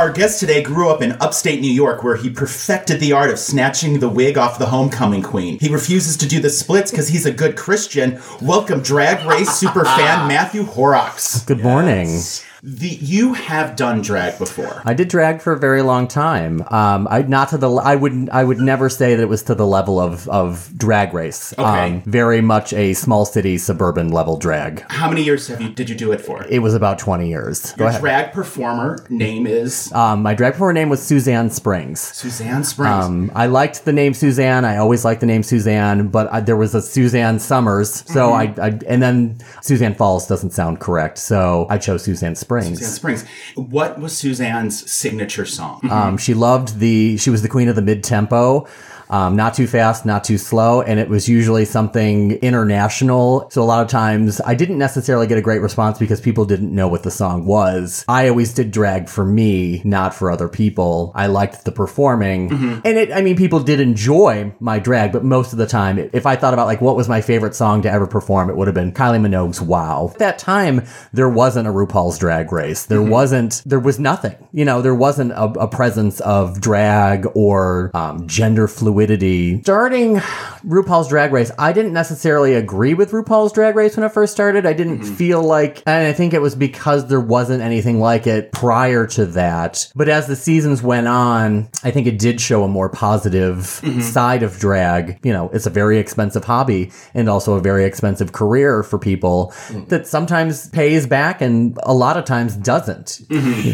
Our 0.00 0.10
guest 0.10 0.40
today 0.40 0.62
grew 0.62 0.88
up 0.88 1.02
in 1.02 1.12
upstate 1.20 1.60
New 1.60 1.70
York 1.70 2.02
where 2.02 2.16
he 2.16 2.30
perfected 2.30 3.00
the 3.00 3.12
art 3.12 3.28
of 3.28 3.38
snatching 3.38 4.00
the 4.00 4.08
wig 4.08 4.38
off 4.38 4.58
the 4.58 4.64
homecoming 4.64 5.20
queen. 5.20 5.58
He 5.58 5.68
refuses 5.68 6.16
to 6.16 6.26
do 6.26 6.40
the 6.40 6.48
splits 6.48 6.90
because 6.90 7.08
he's 7.08 7.26
a 7.26 7.30
good 7.30 7.54
Christian. 7.54 8.18
Welcome, 8.40 8.80
Drag 8.80 9.26
Race 9.26 9.62
superfan 9.62 10.26
Matthew 10.26 10.62
Horrocks. 10.62 11.42
Good 11.42 11.62
morning. 11.62 12.18
The, 12.62 12.88
you 12.88 13.32
have 13.32 13.74
done 13.74 14.02
drag 14.02 14.38
before. 14.38 14.82
I 14.84 14.92
did 14.92 15.08
drag 15.08 15.40
for 15.40 15.52
a 15.54 15.58
very 15.58 15.80
long 15.80 16.06
time. 16.06 16.62
Um, 16.68 17.08
I 17.10 17.22
not 17.22 17.48
to 17.50 17.58
the. 17.58 17.70
I 17.70 17.96
would. 17.96 18.28
I 18.30 18.44
would 18.44 18.58
never 18.58 18.90
say 18.90 19.14
that 19.14 19.22
it 19.22 19.28
was 19.30 19.42
to 19.44 19.54
the 19.54 19.66
level 19.66 19.98
of 19.98 20.28
of 20.28 20.70
drag 20.76 21.14
race. 21.14 21.54
Okay. 21.54 21.62
Um, 21.62 22.02
very 22.02 22.42
much 22.42 22.74
a 22.74 22.92
small 22.92 23.24
city 23.24 23.56
suburban 23.56 24.10
level 24.10 24.36
drag. 24.36 24.84
How 24.90 25.08
many 25.08 25.22
years 25.22 25.48
have 25.48 25.62
you 25.62 25.70
did 25.70 25.88
you 25.88 25.94
do 25.94 26.12
it 26.12 26.20
for? 26.20 26.44
It 26.50 26.58
was 26.58 26.74
about 26.74 26.98
twenty 26.98 27.28
years. 27.30 27.72
Your 27.78 27.92
drag 27.92 28.32
performer 28.32 29.06
name 29.08 29.46
is 29.46 29.90
Um, 29.94 30.22
my 30.22 30.34
drag 30.34 30.52
performer 30.52 30.74
name 30.74 30.90
was 30.90 31.02
Suzanne 31.02 31.48
Springs. 31.48 32.00
Suzanne 32.00 32.64
Springs. 32.64 33.06
Um, 33.06 33.32
I 33.34 33.46
liked 33.46 33.86
the 33.86 33.92
name 33.94 34.12
Suzanne. 34.12 34.66
I 34.66 34.76
always 34.76 35.02
liked 35.02 35.20
the 35.20 35.26
name 35.26 35.42
Suzanne, 35.42 36.08
but 36.08 36.30
I, 36.30 36.40
there 36.40 36.56
was 36.56 36.74
a 36.74 36.82
Suzanne 36.82 37.38
Somers. 37.38 38.04
So 38.12 38.32
I, 38.32 38.54
I, 38.60 38.78
and 38.86 39.02
then 39.02 39.38
Suzanne 39.62 39.94
Falls 39.94 40.26
doesn't 40.26 40.50
sound 40.50 40.80
correct. 40.80 41.16
So 41.16 41.66
I 41.70 41.78
chose 41.78 42.04
Suzanne 42.04 42.34
Springs. 42.34 42.49
Suzanne 42.58 42.88
Springs. 42.88 43.24
What 43.54 44.00
was 44.00 44.16
Suzanne's 44.16 44.90
signature 44.90 45.46
song? 45.46 45.80
Um, 45.90 46.18
she 46.18 46.34
loved 46.34 46.78
the. 46.78 47.16
She 47.16 47.30
was 47.30 47.42
the 47.42 47.48
queen 47.48 47.68
of 47.68 47.76
the 47.76 47.82
mid 47.82 48.02
tempo. 48.02 48.66
Um, 49.10 49.36
not 49.36 49.54
too 49.54 49.66
fast, 49.66 50.06
not 50.06 50.24
too 50.24 50.38
slow, 50.38 50.82
and 50.82 51.00
it 51.00 51.08
was 51.08 51.28
usually 51.28 51.64
something 51.64 52.32
international. 52.32 53.50
So 53.50 53.62
a 53.62 53.64
lot 53.64 53.82
of 53.82 53.88
times 53.88 54.40
I 54.46 54.54
didn't 54.54 54.78
necessarily 54.78 55.26
get 55.26 55.36
a 55.36 55.42
great 55.42 55.60
response 55.60 55.98
because 55.98 56.20
people 56.20 56.44
didn't 56.44 56.74
know 56.74 56.88
what 56.88 57.02
the 57.02 57.10
song 57.10 57.44
was. 57.44 58.04
I 58.08 58.28
always 58.28 58.54
did 58.54 58.70
drag 58.70 59.08
for 59.08 59.24
me, 59.24 59.82
not 59.84 60.14
for 60.14 60.30
other 60.30 60.48
people. 60.48 61.12
I 61.14 61.26
liked 61.26 61.64
the 61.64 61.72
performing, 61.72 62.52
and 62.84 62.96
it. 62.98 63.12
I 63.12 63.20
mean, 63.22 63.36
people 63.36 63.60
did 63.60 63.80
enjoy 63.80 64.52
my 64.60 64.78
drag, 64.78 65.12
but 65.12 65.24
most 65.24 65.52
of 65.52 65.58
the 65.58 65.66
time, 65.66 65.98
if 66.12 66.24
I 66.24 66.36
thought 66.36 66.54
about 66.54 66.66
like 66.66 66.80
what 66.80 66.96
was 66.96 67.08
my 67.08 67.20
favorite 67.20 67.54
song 67.54 67.82
to 67.82 67.90
ever 67.90 68.06
perform, 68.06 68.48
it 68.48 68.56
would 68.56 68.68
have 68.68 68.74
been 68.74 68.92
Kylie 68.92 69.20
Minogue's 69.20 69.60
"Wow." 69.60 70.10
At 70.14 70.18
that 70.18 70.38
time, 70.38 70.86
there 71.12 71.28
wasn't 71.28 71.66
a 71.66 71.70
RuPaul's 71.70 72.18
Drag 72.18 72.52
Race. 72.52 72.86
There 72.86 73.02
wasn't. 73.02 73.62
There 73.66 73.80
was 73.80 73.98
nothing. 73.98 74.36
You 74.52 74.64
know, 74.64 74.82
there 74.82 74.94
wasn't 74.94 75.32
a, 75.32 75.44
a 75.58 75.68
presence 75.68 76.20
of 76.20 76.60
drag 76.60 77.26
or 77.34 77.90
um, 77.94 78.26
gender 78.28 78.68
fluidity. 79.00 79.62
Starting 79.62 80.16
RuPaul's 80.16 81.08
Drag 81.08 81.32
Race, 81.32 81.50
I 81.58 81.72
didn't 81.72 81.92
necessarily 81.92 82.54
agree 82.54 82.94
with 82.94 83.12
RuPaul's 83.12 83.52
Drag 83.52 83.74
Race 83.74 83.96
when 83.96 84.04
it 84.04 84.12
first 84.12 84.32
started. 84.32 84.66
I 84.66 84.72
didn't 84.72 85.00
mm-hmm. 85.00 85.14
feel 85.14 85.42
like, 85.42 85.82
and 85.86 86.06
I 86.06 86.12
think 86.12 86.34
it 86.34 86.42
was 86.42 86.54
because 86.54 87.06
there 87.08 87.20
wasn't 87.20 87.62
anything 87.62 87.98
like 87.98 88.26
it 88.26 88.52
prior 88.52 89.06
to 89.08 89.26
that. 89.26 89.90
But 89.96 90.08
as 90.08 90.26
the 90.26 90.36
seasons 90.36 90.82
went 90.82 91.08
on, 91.08 91.68
I 91.82 91.90
think 91.90 92.06
it 92.06 92.18
did 92.18 92.40
show 92.40 92.62
a 92.62 92.68
more 92.68 92.88
positive 92.88 93.80
mm-hmm. 93.82 94.00
side 94.00 94.42
of 94.42 94.58
drag. 94.58 95.18
You 95.24 95.32
know, 95.32 95.48
it's 95.50 95.66
a 95.66 95.70
very 95.70 95.98
expensive 95.98 96.44
hobby 96.44 96.92
and 97.14 97.28
also 97.28 97.54
a 97.54 97.60
very 97.60 97.84
expensive 97.84 98.32
career 98.32 98.82
for 98.82 98.98
people 98.98 99.52
mm-hmm. 99.68 99.84
that 99.86 100.06
sometimes 100.06 100.68
pays 100.70 101.06
back 101.06 101.40
and 101.40 101.78
a 101.84 101.94
lot 101.94 102.16
of 102.16 102.24
times 102.24 102.56
doesn't. 102.56 103.20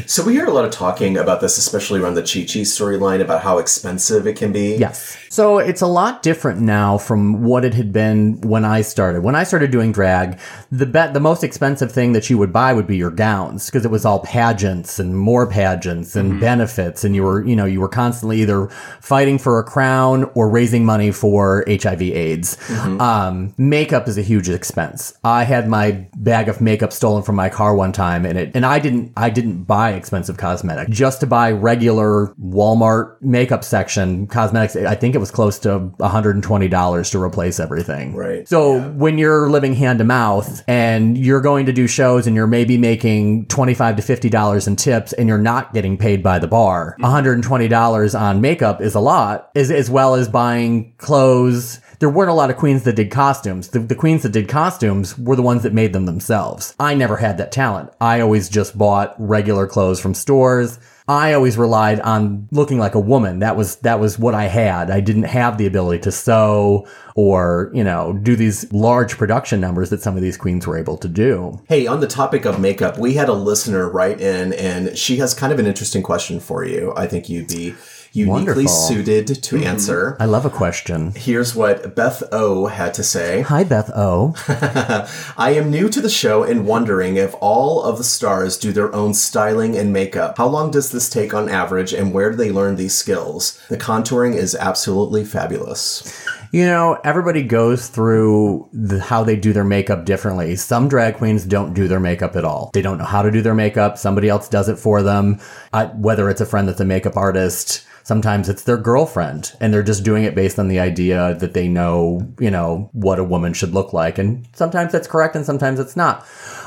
So 0.07 0.25
we 0.25 0.37
heard 0.37 0.49
a 0.49 0.53
lot 0.53 0.65
of 0.65 0.71
talking 0.71 1.17
about 1.17 1.41
this, 1.41 1.59
especially 1.59 2.01
around 2.01 2.15
the 2.15 2.23
Chi 2.23 2.41
Chi 2.41 2.63
storyline 2.63 3.21
about 3.21 3.43
how 3.43 3.59
expensive 3.59 4.27
it 4.27 4.37
can 4.37 4.53
be. 4.53 4.77
Yes. 4.77 5.16
So 5.29 5.59
it's 5.59 5.83
a 5.83 5.87
lot 5.87 6.23
different 6.23 6.61
now 6.61 6.99
from 6.99 7.43
what 7.43 7.65
it 7.65 7.75
had 7.75 7.93
been 7.93 8.41
when 8.41 8.65
I 8.65 8.83
started. 8.83 9.23
When 9.23 9.35
I 9.35 9.45
started 9.45 9.71
doing 9.71 9.93
drag, 9.93 10.39
the 10.71 10.87
bet 10.87 11.15
the 11.15 11.21
most 11.21 11.45
expensive 11.45 11.93
thing 11.93 12.13
that 12.13 12.29
you 12.31 12.39
would 12.39 12.53
buy 12.53 12.73
would 12.73 12.87
be 12.87 12.97
your 12.97 13.11
gowns 13.11 13.67
because 13.67 13.85
it 13.85 13.91
was 13.91 14.05
all 14.05 14.21
pageants 14.21 14.99
and 14.99 15.17
more 15.17 15.47
pageants 15.47 16.17
and 16.17 16.41
benefits 16.41 17.05
and 17.05 17.15
you 17.15 17.23
were, 17.23 17.45
you 17.45 17.57
know, 17.57 17.65
you 17.65 17.81
were 17.81 17.89
constantly 17.89 18.43
either 18.43 18.69
fighting 19.01 19.39
for 19.39 19.59
a 19.59 19.65
crown 19.65 20.25
or 20.35 20.49
raising 20.49 20.85
money 20.85 21.11
for 21.11 21.65
HIV 21.69 22.03
AIDS. 22.03 22.57
Um, 23.01 23.55
makeup 23.59 24.09
is 24.09 24.19
a 24.19 24.23
huge 24.23 24.49
expense. 24.49 25.17
I 25.23 25.45
had 25.45 25.69
my 25.69 26.09
bag 26.17 26.49
of 26.49 26.61
makeup 26.61 26.93
stolen 26.93 27.23
from 27.23 27.37
my 27.37 27.49
car 27.49 27.75
one 27.75 27.93
time 27.93 28.25
and 28.25 28.39
it 28.39 28.51
and 28.55 28.65
I 28.65 28.79
didn't 28.79 29.13
I 29.17 29.31
didn't 29.31 29.65
buy 29.65 29.93
expensive 29.93 30.37
cosmetics. 30.37 30.91
Just 30.91 31.21
to 31.21 31.27
buy 31.27 31.51
regular 31.53 32.35
Walmart 32.41 33.21
makeup 33.21 33.65
section 33.65 34.27
cosmetics, 34.27 34.77
I 34.77 34.95
think 34.95 35.06
it 35.15 35.19
was 35.19 35.31
close 35.31 35.59
to 35.61 35.93
$120 35.99 37.11
to 37.11 37.23
replace 37.23 37.61
everything. 37.61 38.15
Right. 38.15 38.49
So 38.49 38.81
when 38.81 39.19
you're 39.19 39.49
living 39.51 39.75
hand 39.75 39.99
to 39.99 40.05
mouth 40.05 40.63
and 40.69 41.17
you're 41.17 41.41
going 41.41 41.67
to 41.67 41.73
do 41.73 41.87
shows 41.87 42.27
and 42.27 42.35
you're 42.35 42.47
maybe 42.47 42.79
making 42.79 43.47
25 43.47 43.97
to 43.97 44.03
$50 44.03 44.67
in 44.67 44.77
tips 44.77 45.13
and 45.13 45.29
you're 45.29 45.39
not 45.39 45.73
getting 45.73 45.97
paid 45.97 46.23
by 46.23 46.39
the 46.39 46.49
bar, 46.49 46.97
$120 47.01 48.21
on 48.21 48.41
makeup 48.41 48.81
is 48.81 48.95
a 48.95 49.01
lot, 49.01 49.51
as, 49.55 49.71
as 49.71 49.91
well 49.91 50.15
as 50.15 50.29
buying 50.29 50.95
clothes. 50.99 51.81
There 51.99 52.11
weren't 52.11 52.31
a 52.31 52.35
lot 52.35 52.51
of 52.51 52.57
queens 52.57 52.83
that 52.85 52.97
did 52.97 53.11
costumes. 53.11 53.69
The, 53.69 53.79
the 53.79 53.95
queens 53.95 54.23
that 54.23 54.33
did 54.33 54.49
costumes 54.49 55.19
were 55.19 55.37
the 55.37 55.43
ones 55.43 55.63
that 55.63 55.73
made 55.73 55.93
them 55.93 56.07
themselves. 56.07 56.75
I 56.79 56.95
never 56.95 57.17
had 57.17 57.39
that 57.39 57.53
talent. 57.53 57.91
I 58.01 58.21
always 58.21 58.49
just 58.49 58.77
bought 58.77 59.15
regular 59.19 59.67
clothes 59.67 60.01
from 60.01 60.15
stores. 60.15 60.79
I 61.09 61.35
always 61.35 61.57
relied 61.57 62.01
on 62.01 62.49
looking 62.51 62.81
like 62.81 62.97
a 62.97 63.01
woman. 63.01 63.39
That 63.39 63.57
was 63.57 63.77
that 63.77 64.01
was 64.01 64.19
what 64.19 64.35
I 64.35 64.45
had. 64.45 64.91
I 64.91 64.99
didn't 64.99 65.23
have 65.25 65.57
the 65.57 65.67
ability 65.67 66.01
to 66.01 66.11
sew 66.11 66.89
or, 67.15 67.71
you 67.73 67.85
know, 67.85 68.13
do 68.13 68.35
these 68.35 68.71
large 68.73 69.17
production 69.17 69.61
numbers 69.61 69.91
that 69.91 70.03
some 70.03 70.17
of 70.17 70.23
these 70.23 70.37
queens 70.37 70.67
were 70.67 70.77
able 70.77 70.99
to 70.99 71.09
do. 71.09 71.63
Hey, 71.69 71.87
on 71.87 72.01
the 72.01 72.09
topic 72.09 72.45
of 72.45 72.61
makeup, 72.61 72.99
we 72.99 73.15
had 73.15 73.29
a 73.29 73.35
listener 73.35 73.89
write 73.89 74.21
in, 74.21 74.53
and 74.55 74.99
she 74.99 75.17
has 75.19 75.33
kind 75.33 75.53
of 75.53 75.61
an 75.61 75.67
interesting 75.67 76.03
question 76.03 76.41
for 76.41 76.65
you. 76.65 76.93
I 76.97 77.07
think 77.07 77.29
you'd 77.29 77.49
be 77.49 77.77
uniquely 78.13 78.31
Wonderful. 78.31 78.63
Mm-hmm. 78.65 78.95
suited 78.95 79.43
to 79.43 79.57
answer. 79.65 80.17
I 80.21 80.25
love 80.25 80.45
a 80.45 80.51
question. 80.51 81.13
Here's 81.17 81.55
what 81.55 81.95
Beth 81.95 82.23
O 82.33 82.67
had 82.67 82.95
to 82.95 83.03
say. 83.03 83.41
Hi 83.47 83.65
Beth 83.65 83.91
O. 83.95 84.35
I 85.37 85.51
am 85.53 85.71
new 85.71 85.89
to 85.89 86.01
the 86.01 86.11
show 86.11 86.43
and 86.43 86.67
wondering 86.67 87.17
if 87.17 87.35
all 87.41 87.83
of 87.83 87.99
the 87.99 88.05
stars 88.05 88.57
do 88.57 88.73
their 88.73 88.95
own 88.95 89.15
styling 89.15 89.77
and 89.77 89.93
makeup. 89.93 90.39
How 90.39 90.47
long 90.47 90.71
does 90.71 90.91
this 90.91 91.09
take 91.09 91.35
on 91.35 91.49
average, 91.49 91.93
and 91.93 92.13
where 92.13 92.31
do 92.31 92.37
they 92.37 92.51
learn 92.51 92.77
these 92.77 92.97
skills? 92.97 93.61
The 93.69 93.77
contouring 93.77 94.35
is 94.35 94.55
absolutely 94.55 95.25
fabulous. 95.25 96.27
You 96.53 96.65
know, 96.67 96.99
everybody 97.05 97.43
goes 97.43 97.89
through 97.89 98.69
the, 98.73 99.01
how 99.01 99.25
they 99.25 99.37
do 99.37 99.53
their 99.53 99.65
makeup 99.65 100.05
differently. 100.05 100.57
Some 100.57 100.89
drag 100.89 101.17
queens 101.17 101.45
don't 101.45 101.75
do 101.75 101.89
their 101.89 102.01
makeup 102.01 102.37
at 102.37 102.45
all. 102.45 102.71
They 102.73 102.83
don't 102.83 102.99
know 102.99 103.05
how 103.05 103.23
to 103.23 103.31
do 103.31 103.43
their 103.43 103.55
makeup. 103.55 103.99
Somebody 103.99 104.29
else 104.29 104.49
does 104.49 104.69
it 104.69 104.79
for 104.79 105.03
them. 105.03 105.41
Uh, 105.73 105.89
whether 105.89 106.31
it's 106.31 106.41
a 106.41 106.47
friend 106.47 106.69
that's 106.69 106.81
a 106.81 106.85
makeup 106.85 107.17
artist, 107.17 107.85
sometimes 108.07 108.49
it's 108.49 108.63
their 108.63 108.77
girlfriend, 108.77 109.53
and 109.61 109.75
they're 109.75 109.83
just 109.83 110.05
doing 110.05 110.23
it 110.23 110.37
based 110.37 110.61
on 110.61 110.69
the 110.69 110.79
idea 110.79 111.35
that 111.35 111.55
they 111.55 111.67
know, 111.67 112.21
you 112.39 112.53
know, 112.53 112.89
what 112.93 113.19
a 113.19 113.25
woman 113.25 113.53
should 113.53 113.75
look 113.75 113.93
like. 113.93 114.17
And 114.17 114.47
sometimes 114.55 114.93
that's 114.93 115.09
correct, 115.09 115.35
and 115.35 115.45
sometimes 115.45 115.81
it's 115.81 115.97
not. 115.97 116.25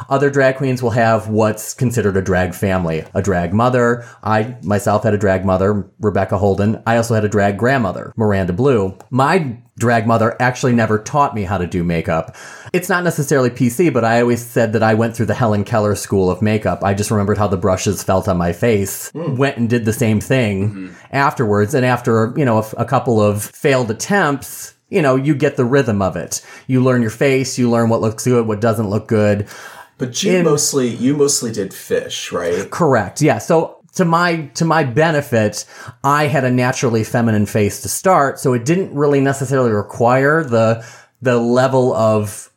Other 0.09 0.29
drag 0.29 0.57
queens 0.57 0.83
will 0.83 0.89
have 0.89 1.29
what's 1.29 1.73
considered 1.73 2.17
a 2.17 2.21
drag 2.21 2.53
family, 2.53 3.05
a 3.13 3.21
drag 3.21 3.53
mother. 3.53 4.05
I 4.21 4.57
myself 4.63 5.03
had 5.03 5.13
a 5.13 5.17
drag 5.17 5.45
mother, 5.45 5.89
Rebecca 6.01 6.37
Holden. 6.37 6.83
I 6.85 6.97
also 6.97 7.15
had 7.15 7.23
a 7.23 7.29
drag 7.29 7.57
grandmother, 7.57 8.11
Miranda 8.17 8.51
Blue. 8.51 8.97
My 9.09 9.59
drag 9.79 10.05
mother 10.05 10.35
actually 10.39 10.73
never 10.73 10.99
taught 10.99 11.33
me 11.33 11.43
how 11.43 11.57
to 11.57 11.65
do 11.65 11.83
makeup. 11.83 12.35
It's 12.73 12.89
not 12.89 13.03
necessarily 13.03 13.49
PC, 13.49 13.91
but 13.91 14.05
I 14.05 14.21
always 14.21 14.45
said 14.45 14.73
that 14.73 14.83
I 14.83 14.93
went 14.93 15.15
through 15.15 15.27
the 15.27 15.33
Helen 15.33 15.63
Keller 15.63 15.95
school 15.95 16.29
of 16.29 16.41
makeup. 16.41 16.83
I 16.83 16.93
just 16.93 17.09
remembered 17.09 17.37
how 17.37 17.47
the 17.47 17.57
brushes 17.57 18.03
felt 18.03 18.27
on 18.27 18.37
my 18.37 18.53
face, 18.53 19.09
hmm. 19.11 19.37
went 19.37 19.57
and 19.57 19.69
did 19.69 19.85
the 19.85 19.93
same 19.93 20.19
thing 20.19 20.69
mm-hmm. 20.69 20.93
afterwards. 21.11 21.73
And 21.73 21.85
after, 21.85 22.33
you 22.35 22.45
know, 22.45 22.59
a, 22.61 22.81
a 22.81 22.85
couple 22.85 23.21
of 23.21 23.43
failed 23.43 23.89
attempts, 23.89 24.75
you 24.89 25.01
know, 25.01 25.15
you 25.15 25.33
get 25.33 25.55
the 25.55 25.65
rhythm 25.65 26.01
of 26.01 26.15
it. 26.15 26.45
You 26.67 26.83
learn 26.83 27.01
your 27.01 27.11
face, 27.11 27.57
you 27.57 27.69
learn 27.69 27.89
what 27.89 28.01
looks 28.01 28.25
good, 28.25 28.47
what 28.47 28.61
doesn't 28.61 28.89
look 28.89 29.07
good. 29.07 29.47
But 29.97 30.23
you 30.23 30.37
In- 30.37 30.45
mostly 30.45 30.87
you 30.87 31.15
mostly 31.15 31.51
did 31.51 31.73
fish, 31.73 32.31
right? 32.31 32.69
Correct. 32.71 33.21
Yeah. 33.21 33.37
So 33.37 33.78
to 33.95 34.05
my 34.05 34.47
to 34.55 34.65
my 34.65 34.83
benefit, 34.83 35.65
I 36.03 36.27
had 36.27 36.43
a 36.43 36.51
naturally 36.51 37.03
feminine 37.03 37.45
face 37.45 37.81
to 37.81 37.89
start, 37.89 38.39
so 38.39 38.53
it 38.53 38.65
didn't 38.65 38.93
really 38.93 39.21
necessarily 39.21 39.71
require 39.71 40.43
the 40.43 40.85
the 41.21 41.37
level 41.37 41.93
of 41.93 42.48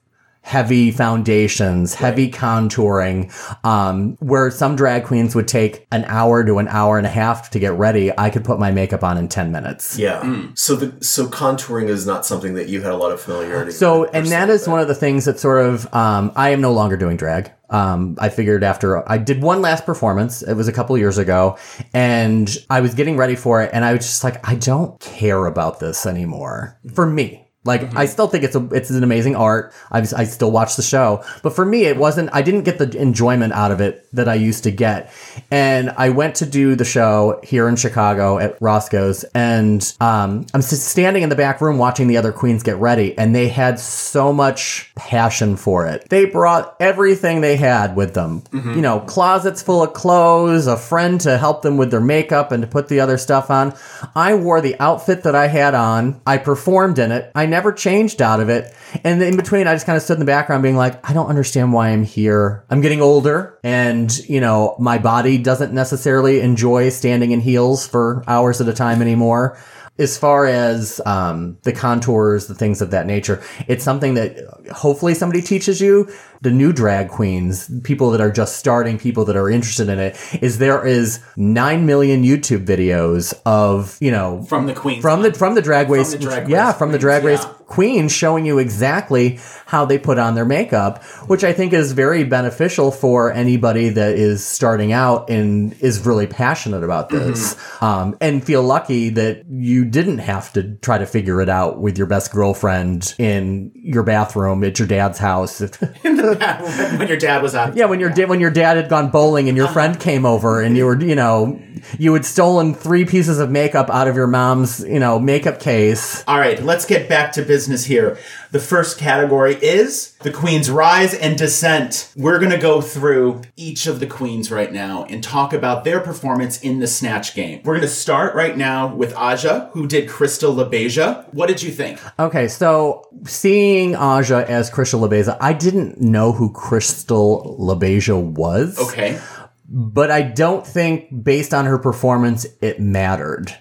heavy 0.42 0.90
foundations, 0.90 1.94
heavy 1.94 2.30
contouring, 2.30 3.30
um, 3.64 4.16
where 4.20 4.50
some 4.50 4.76
drag 4.76 5.04
queens 5.04 5.34
would 5.34 5.48
take 5.48 5.86
an 5.92 6.04
hour 6.06 6.44
to 6.44 6.58
an 6.58 6.68
hour 6.68 6.98
and 6.98 7.06
a 7.06 7.10
half 7.10 7.50
to 7.50 7.58
get 7.58 7.72
ready. 7.74 8.12
I 8.18 8.28
could 8.28 8.44
put 8.44 8.58
my 8.58 8.70
makeup 8.70 9.02
on 9.04 9.16
in 9.18 9.28
10 9.28 9.52
minutes. 9.52 9.98
Yeah. 9.98 10.46
So 10.54 10.74
the 10.76 11.02
so 11.04 11.26
contouring 11.26 11.88
is 11.88 12.06
not 12.06 12.26
something 12.26 12.54
that 12.54 12.68
you 12.68 12.82
had 12.82 12.92
a 12.92 12.96
lot 12.96 13.12
of 13.12 13.20
familiarity 13.20 13.70
So, 13.72 14.00
with. 14.02 14.10
and 14.14 14.26
that 14.28 14.50
is 14.50 14.66
one 14.68 14.80
of 14.80 14.88
the 14.88 14.94
things 14.94 15.24
that 15.26 15.38
sort 15.38 15.64
of, 15.64 15.92
um, 15.94 16.32
I 16.36 16.50
am 16.50 16.60
no 16.60 16.72
longer 16.72 16.96
doing 16.96 17.16
drag. 17.16 17.52
Um, 17.70 18.16
I 18.20 18.28
figured 18.28 18.62
after 18.64 19.08
I 19.10 19.16
did 19.16 19.40
one 19.42 19.62
last 19.62 19.86
performance, 19.86 20.42
it 20.42 20.54
was 20.54 20.68
a 20.68 20.72
couple 20.72 20.98
years 20.98 21.16
ago, 21.16 21.56
and 21.94 22.54
I 22.68 22.82
was 22.82 22.92
getting 22.94 23.16
ready 23.16 23.34
for 23.34 23.62
it, 23.62 23.70
and 23.72 23.82
I 23.82 23.92
was 23.94 24.00
just 24.04 24.22
like, 24.24 24.46
I 24.46 24.56
don't 24.56 25.00
care 25.00 25.46
about 25.46 25.80
this 25.80 26.04
anymore. 26.04 26.78
For 26.94 27.06
me. 27.06 27.48
Like 27.64 27.94
I 27.96 28.06
still 28.06 28.26
think 28.26 28.42
it's 28.42 28.56
a 28.56 28.64
it's 28.72 28.90
an 28.90 29.04
amazing 29.04 29.36
art. 29.36 29.72
I 29.90 29.98
I 29.98 30.24
still 30.24 30.50
watch 30.50 30.76
the 30.76 30.82
show, 30.82 31.24
but 31.42 31.54
for 31.54 31.64
me 31.64 31.84
it 31.84 31.96
wasn't. 31.96 32.30
I 32.32 32.42
didn't 32.42 32.62
get 32.62 32.78
the 32.78 32.90
enjoyment 32.98 33.52
out 33.52 33.70
of 33.70 33.80
it 33.80 34.06
that 34.12 34.28
I 34.28 34.34
used 34.34 34.64
to 34.64 34.72
get. 34.72 35.12
And 35.50 35.90
I 35.90 36.10
went 36.10 36.34
to 36.36 36.46
do 36.46 36.74
the 36.74 36.84
show 36.84 37.40
here 37.44 37.68
in 37.68 37.76
Chicago 37.76 38.38
at 38.38 38.60
Roscoe's, 38.60 39.22
and 39.34 39.80
um, 40.00 40.46
I'm 40.54 40.62
standing 40.62 41.22
in 41.22 41.28
the 41.28 41.36
back 41.36 41.60
room 41.60 41.78
watching 41.78 42.08
the 42.08 42.16
other 42.16 42.32
queens 42.32 42.64
get 42.64 42.76
ready, 42.76 43.16
and 43.16 43.34
they 43.34 43.48
had 43.48 43.78
so 43.78 44.32
much 44.32 44.90
passion 44.96 45.56
for 45.56 45.86
it. 45.86 46.08
They 46.08 46.24
brought 46.24 46.76
everything 46.80 47.42
they 47.42 47.56
had 47.56 47.94
with 47.94 48.14
them. 48.14 48.42
You 48.74 48.82
know, 48.82 49.00
closets 49.00 49.62
full 49.62 49.82
of 49.84 49.92
clothes, 49.92 50.66
a 50.66 50.76
friend 50.76 51.20
to 51.20 51.38
help 51.38 51.62
them 51.62 51.76
with 51.76 51.90
their 51.90 52.00
makeup 52.00 52.50
and 52.50 52.62
to 52.62 52.66
put 52.66 52.88
the 52.88 53.00
other 53.00 53.18
stuff 53.18 53.50
on. 53.50 53.74
I 54.16 54.34
wore 54.34 54.60
the 54.60 54.78
outfit 54.80 55.22
that 55.22 55.34
I 55.36 55.46
had 55.46 55.74
on. 55.74 56.20
I 56.26 56.38
performed 56.38 56.98
in 56.98 57.12
it. 57.12 57.30
I 57.34 57.46
never 57.52 57.72
changed 57.72 58.20
out 58.20 58.40
of 58.40 58.48
it. 58.48 58.74
And 59.04 59.22
in 59.22 59.36
between, 59.36 59.68
I 59.68 59.74
just 59.74 59.86
kind 59.86 59.96
of 59.96 60.02
stood 60.02 60.14
in 60.14 60.20
the 60.20 60.26
background 60.26 60.64
being 60.64 60.76
like, 60.76 61.08
I 61.08 61.12
don't 61.12 61.28
understand 61.28 61.72
why 61.72 61.90
I'm 61.90 62.02
here. 62.02 62.64
I'm 62.68 62.80
getting 62.80 63.00
older 63.00 63.58
and, 63.62 64.10
you 64.28 64.40
know, 64.40 64.74
my 64.80 64.98
body 64.98 65.38
doesn't 65.38 65.72
necessarily 65.72 66.40
enjoy 66.40 66.88
standing 66.88 67.30
in 67.30 67.40
heels 67.40 67.86
for 67.86 68.24
hours 68.26 68.60
at 68.60 68.68
a 68.68 68.72
time 68.72 69.00
anymore. 69.00 69.58
As 70.02 70.18
far 70.18 70.46
as 70.46 71.00
um, 71.06 71.56
the 71.62 71.72
contours, 71.72 72.48
the 72.48 72.54
things 72.54 72.82
of 72.82 72.90
that 72.90 73.06
nature, 73.06 73.40
it's 73.68 73.84
something 73.84 74.14
that 74.14 74.36
hopefully 74.72 75.14
somebody 75.14 75.40
teaches 75.40 75.80
you. 75.80 76.12
The 76.40 76.50
new 76.50 76.72
drag 76.72 77.08
queens, 77.08 77.70
people 77.84 78.10
that 78.10 78.20
are 78.20 78.32
just 78.32 78.56
starting, 78.56 78.98
people 78.98 79.24
that 79.26 79.36
are 79.36 79.48
interested 79.48 79.88
in 79.88 80.00
it, 80.00 80.18
is 80.42 80.58
there 80.58 80.84
is 80.84 81.20
nine 81.36 81.86
million 81.86 82.24
YouTube 82.24 82.66
videos 82.66 83.32
of 83.46 83.96
you 84.00 84.10
know 84.10 84.42
From 84.48 84.66
the 84.66 84.74
queens. 84.74 85.02
from 85.02 85.22
the 85.22 85.32
from 85.32 85.54
the 85.54 85.62
drag 85.62 85.88
race, 85.88 86.10
the 86.12 86.18
Drag 86.18 86.48
yeah, 86.48 86.68
Race 86.70 86.78
from 86.78 86.90
the 86.90 86.98
drag 86.98 87.22
race 87.22 87.44
yeah. 87.44 87.54
Queens 87.66 88.12
showing 88.12 88.44
you 88.46 88.58
exactly 88.58 89.38
how 89.66 89.84
they 89.84 89.98
put 89.98 90.18
on 90.18 90.34
their 90.34 90.44
makeup, 90.44 91.02
which 91.28 91.44
I 91.44 91.52
think 91.52 91.72
is 91.72 91.92
very 91.92 92.24
beneficial 92.24 92.90
for 92.90 93.32
anybody 93.32 93.88
that 93.90 94.14
is 94.14 94.44
starting 94.44 94.92
out 94.92 95.30
and 95.30 95.72
is 95.80 96.04
really 96.04 96.26
passionate 96.26 96.84
about 96.84 97.08
this, 97.08 97.54
Mm-hmm. 97.54 97.84
um, 97.84 98.16
and 98.20 98.44
feel 98.44 98.62
lucky 98.62 99.08
that 99.10 99.44
you 99.50 99.84
didn't 99.84 100.18
have 100.18 100.52
to 100.52 100.74
try 100.82 100.98
to 100.98 101.06
figure 101.06 101.40
it 101.40 101.48
out 101.48 101.80
with 101.80 101.96
your 101.96 102.06
best 102.06 102.30
girlfriend 102.32 103.14
in 103.18 103.72
your 103.74 104.02
bathroom 104.02 104.62
at 104.64 104.78
your 104.78 104.86
dad's 104.88 105.18
house. 105.18 105.60
bathroom, 106.02 106.98
when 106.98 107.08
your 107.08 107.16
dad 107.16 107.42
was 107.42 107.54
out. 107.54 107.74
Yeah, 107.76 107.86
when 107.86 108.00
your 108.00 108.10
da- 108.10 108.26
when 108.26 108.40
your 108.40 108.50
dad 108.50 108.76
had 108.76 108.88
gone 108.88 109.10
bowling 109.10 109.48
and 109.48 109.56
your 109.56 109.68
friend 109.68 109.98
came 109.98 110.26
over 110.26 110.60
and 110.60 110.76
you 110.76 110.84
were, 110.84 111.00
you 111.00 111.14
know, 111.14 111.60
you 111.98 112.12
had 112.14 112.24
stolen 112.24 112.74
three 112.74 113.04
pieces 113.04 113.38
of 113.38 113.50
makeup 113.50 113.88
out 113.90 114.06
of 114.08 114.14
your 114.16 114.26
mom's, 114.26 114.80
you 114.80 114.98
know, 115.00 115.18
makeup 115.18 115.58
case. 115.58 116.22
All 116.26 116.38
right, 116.38 116.62
let's 116.62 116.84
get 116.84 117.08
back 117.08 117.32
to 117.32 117.42
business 117.42 117.61
here. 117.86 118.18
The 118.50 118.58
first 118.58 118.98
category 118.98 119.54
is 119.54 120.12
the 120.20 120.30
Queen's 120.30 120.70
Rise 120.70 121.14
and 121.14 121.36
Descent. 121.38 122.12
We're 122.16 122.38
going 122.38 122.50
to 122.50 122.58
go 122.58 122.80
through 122.80 123.42
each 123.56 123.86
of 123.86 124.00
the 124.00 124.06
queens 124.06 124.50
right 124.50 124.72
now 124.72 125.04
and 125.04 125.22
talk 125.22 125.52
about 125.52 125.84
their 125.84 126.00
performance 126.00 126.60
in 126.60 126.78
the 126.80 126.86
Snatch 126.86 127.34
game. 127.34 127.60
We're 127.64 127.74
going 127.74 127.82
to 127.82 127.88
start 127.88 128.34
right 128.34 128.56
now 128.56 128.94
with 128.94 129.14
Aja, 129.16 129.70
who 129.72 129.86
did 129.86 130.08
Crystal 130.08 130.54
LaBeija. 130.54 131.32
What 131.32 131.46
did 131.48 131.62
you 131.62 131.70
think? 131.70 132.00
Okay, 132.18 132.48
so 132.48 133.08
seeing 133.26 133.94
Aja 133.94 134.44
as 134.48 134.70
Crystal 134.70 135.00
LaBeija, 135.00 135.36
I 135.40 135.52
didn't 135.52 136.00
know 136.00 136.32
who 136.32 136.52
Crystal 136.52 137.56
LaBeija 137.58 138.20
was. 138.22 138.78
Okay. 138.78 139.20
but 139.68 140.10
I 140.10 140.22
don't 140.22 140.66
think 140.66 141.24
based 141.24 141.54
on 141.54 141.64
her 141.64 141.78
performance 141.78 142.46
it 142.60 142.78
mattered. 142.80 143.56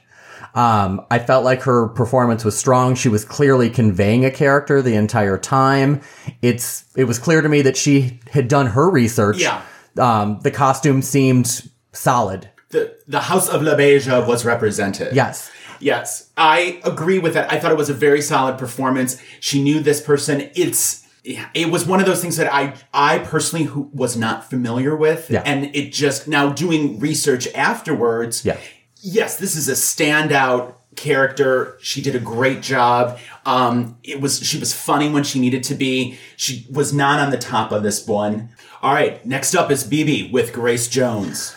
Um, 0.54 1.06
I 1.10 1.20
felt 1.20 1.44
like 1.46 1.62
her 1.64 1.88
performance 1.90 2.44
was 2.44 2.58
strong. 2.58 2.96
She 2.96 3.10
was 3.10 3.24
clearly 3.24 3.70
conveying 3.70 4.26
a 4.26 4.32
character 4.32 4.82
the 4.82 4.96
entire 4.96 5.38
time. 5.38 6.02
It's 6.42 6.84
it 6.96 7.06
was 7.06 7.20
clear 7.20 7.42
to 7.42 7.50
me 7.50 7.62
that 7.62 7.78
she 7.78 8.20
had 8.32 8.48
done 8.48 8.68
her 8.68 8.90
research. 8.90 9.40
Yeah. 9.40 9.62
Um, 9.98 10.40
the 10.42 10.52
costume 10.52 11.02
seemed 11.02 11.70
solid. 11.94 12.50
The, 12.70 12.96
the 13.08 13.20
House 13.20 13.50
of 13.50 13.62
LaBeija 13.62 14.26
was 14.28 14.46
represented. 14.46 15.14
Yes. 15.16 15.52
Yes, 15.80 16.30
I 16.38 16.80
agree 16.84 17.18
with 17.18 17.34
that. 17.34 17.52
I 17.52 17.60
thought 17.60 17.72
it 17.72 17.78
was 17.78 17.90
a 17.90 17.94
very 17.96 18.22
solid 18.22 18.60
performance. 18.60 19.20
She 19.40 19.64
knew 19.64 19.80
this 19.80 20.00
person. 20.00 20.50
It's 20.56 21.04
it 21.24 21.70
was 21.72 21.86
one 21.88 22.00
of 22.00 22.06
those 22.06 22.22
things 22.22 22.38
that 22.38 22.54
I 22.54 22.76
I 22.94 23.18
personally 23.20 23.66
who 23.66 23.90
was 23.94 24.16
not 24.16 24.48
familiar 24.48 24.96
with, 24.96 25.30
Yeah. 25.32 25.42
and 25.44 25.76
it 25.76 25.92
just 25.92 26.28
now 26.28 26.50
doing 26.52 27.00
research 27.00 27.48
afterwards. 27.56 28.46
Yeah. 28.46 28.58
Yes, 29.02 29.38
this 29.38 29.56
is 29.56 29.68
a 29.68 29.74
standout 29.74 30.76
character. 30.96 31.78
She 31.82 32.02
did 32.02 32.16
a 32.16 32.20
great 32.20 32.62
job. 32.62 33.18
Um, 33.46 33.98
it 34.04 34.22
was 34.22 34.46
she 34.46 34.60
was 34.60 34.74
funny 34.74 35.10
when 35.10 35.24
she 35.24 35.40
needed 35.40 35.64
to 35.64 35.76
be. 35.76 36.18
She 36.38 36.66
was 36.72 36.94
not 36.94 37.20
on 37.20 37.32
the 37.32 37.38
top 37.38 37.72
of 37.72 37.84
this 37.84 38.06
one. 38.08 38.50
All 38.82 38.94
right, 38.94 39.24
next 39.26 39.56
up 39.56 39.72
is 39.72 39.84
BeBe 39.84 40.32
with 40.32 40.54
Grace 40.54 40.88
Jones. 40.88 41.56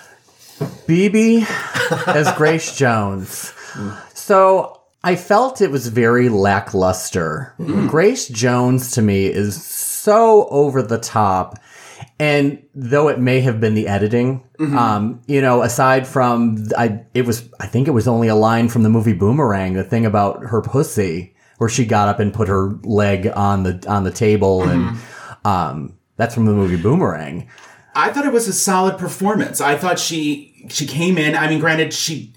BeBe 0.86 1.46
as 2.06 2.32
Grace 2.36 2.76
Jones. 2.76 3.52
So 4.14 4.80
I 5.02 5.16
felt 5.16 5.60
it 5.60 5.70
was 5.70 5.88
very 5.88 6.28
lackluster. 6.28 7.54
Grace 7.88 8.28
Jones 8.28 8.92
to 8.92 9.02
me 9.02 9.26
is 9.26 9.62
so 9.64 10.46
over 10.48 10.82
the 10.82 10.98
top. 10.98 11.58
And 12.18 12.62
though 12.74 13.08
it 13.08 13.18
may 13.18 13.40
have 13.40 13.60
been 13.60 13.74
the 13.74 13.88
editing, 13.88 14.44
um, 14.60 15.20
you 15.26 15.40
know, 15.40 15.62
aside 15.62 16.06
from 16.06 16.64
I, 16.78 17.00
it 17.12 17.26
was 17.26 17.48
I 17.58 17.66
think 17.66 17.88
it 17.88 17.90
was 17.90 18.06
only 18.06 18.28
a 18.28 18.36
line 18.36 18.68
from 18.68 18.84
the 18.84 18.88
movie 18.88 19.12
Boomerang, 19.12 19.74
the 19.74 19.82
thing 19.82 20.06
about 20.06 20.44
her 20.44 20.62
pussy, 20.62 21.34
where 21.58 21.68
she 21.68 21.84
got 21.84 22.08
up 22.08 22.20
and 22.20 22.32
put 22.32 22.46
her 22.46 22.70
leg 22.84 23.26
on 23.34 23.64
the 23.64 23.84
on 23.88 24.04
the 24.04 24.12
table, 24.12 24.62
and 24.62 24.96
um, 25.44 25.98
that's 26.16 26.34
from 26.34 26.46
the 26.46 26.52
movie 26.52 26.80
Boomerang. 26.80 27.48
I 27.96 28.10
thought 28.10 28.26
it 28.26 28.32
was 28.32 28.48
a 28.48 28.52
solid 28.52 28.98
performance. 28.98 29.60
I 29.60 29.76
thought 29.76 29.98
she 29.98 30.66
she 30.68 30.86
came 30.86 31.18
in. 31.18 31.34
I 31.34 31.48
mean, 31.48 31.60
granted, 31.60 31.92
she. 31.92 32.32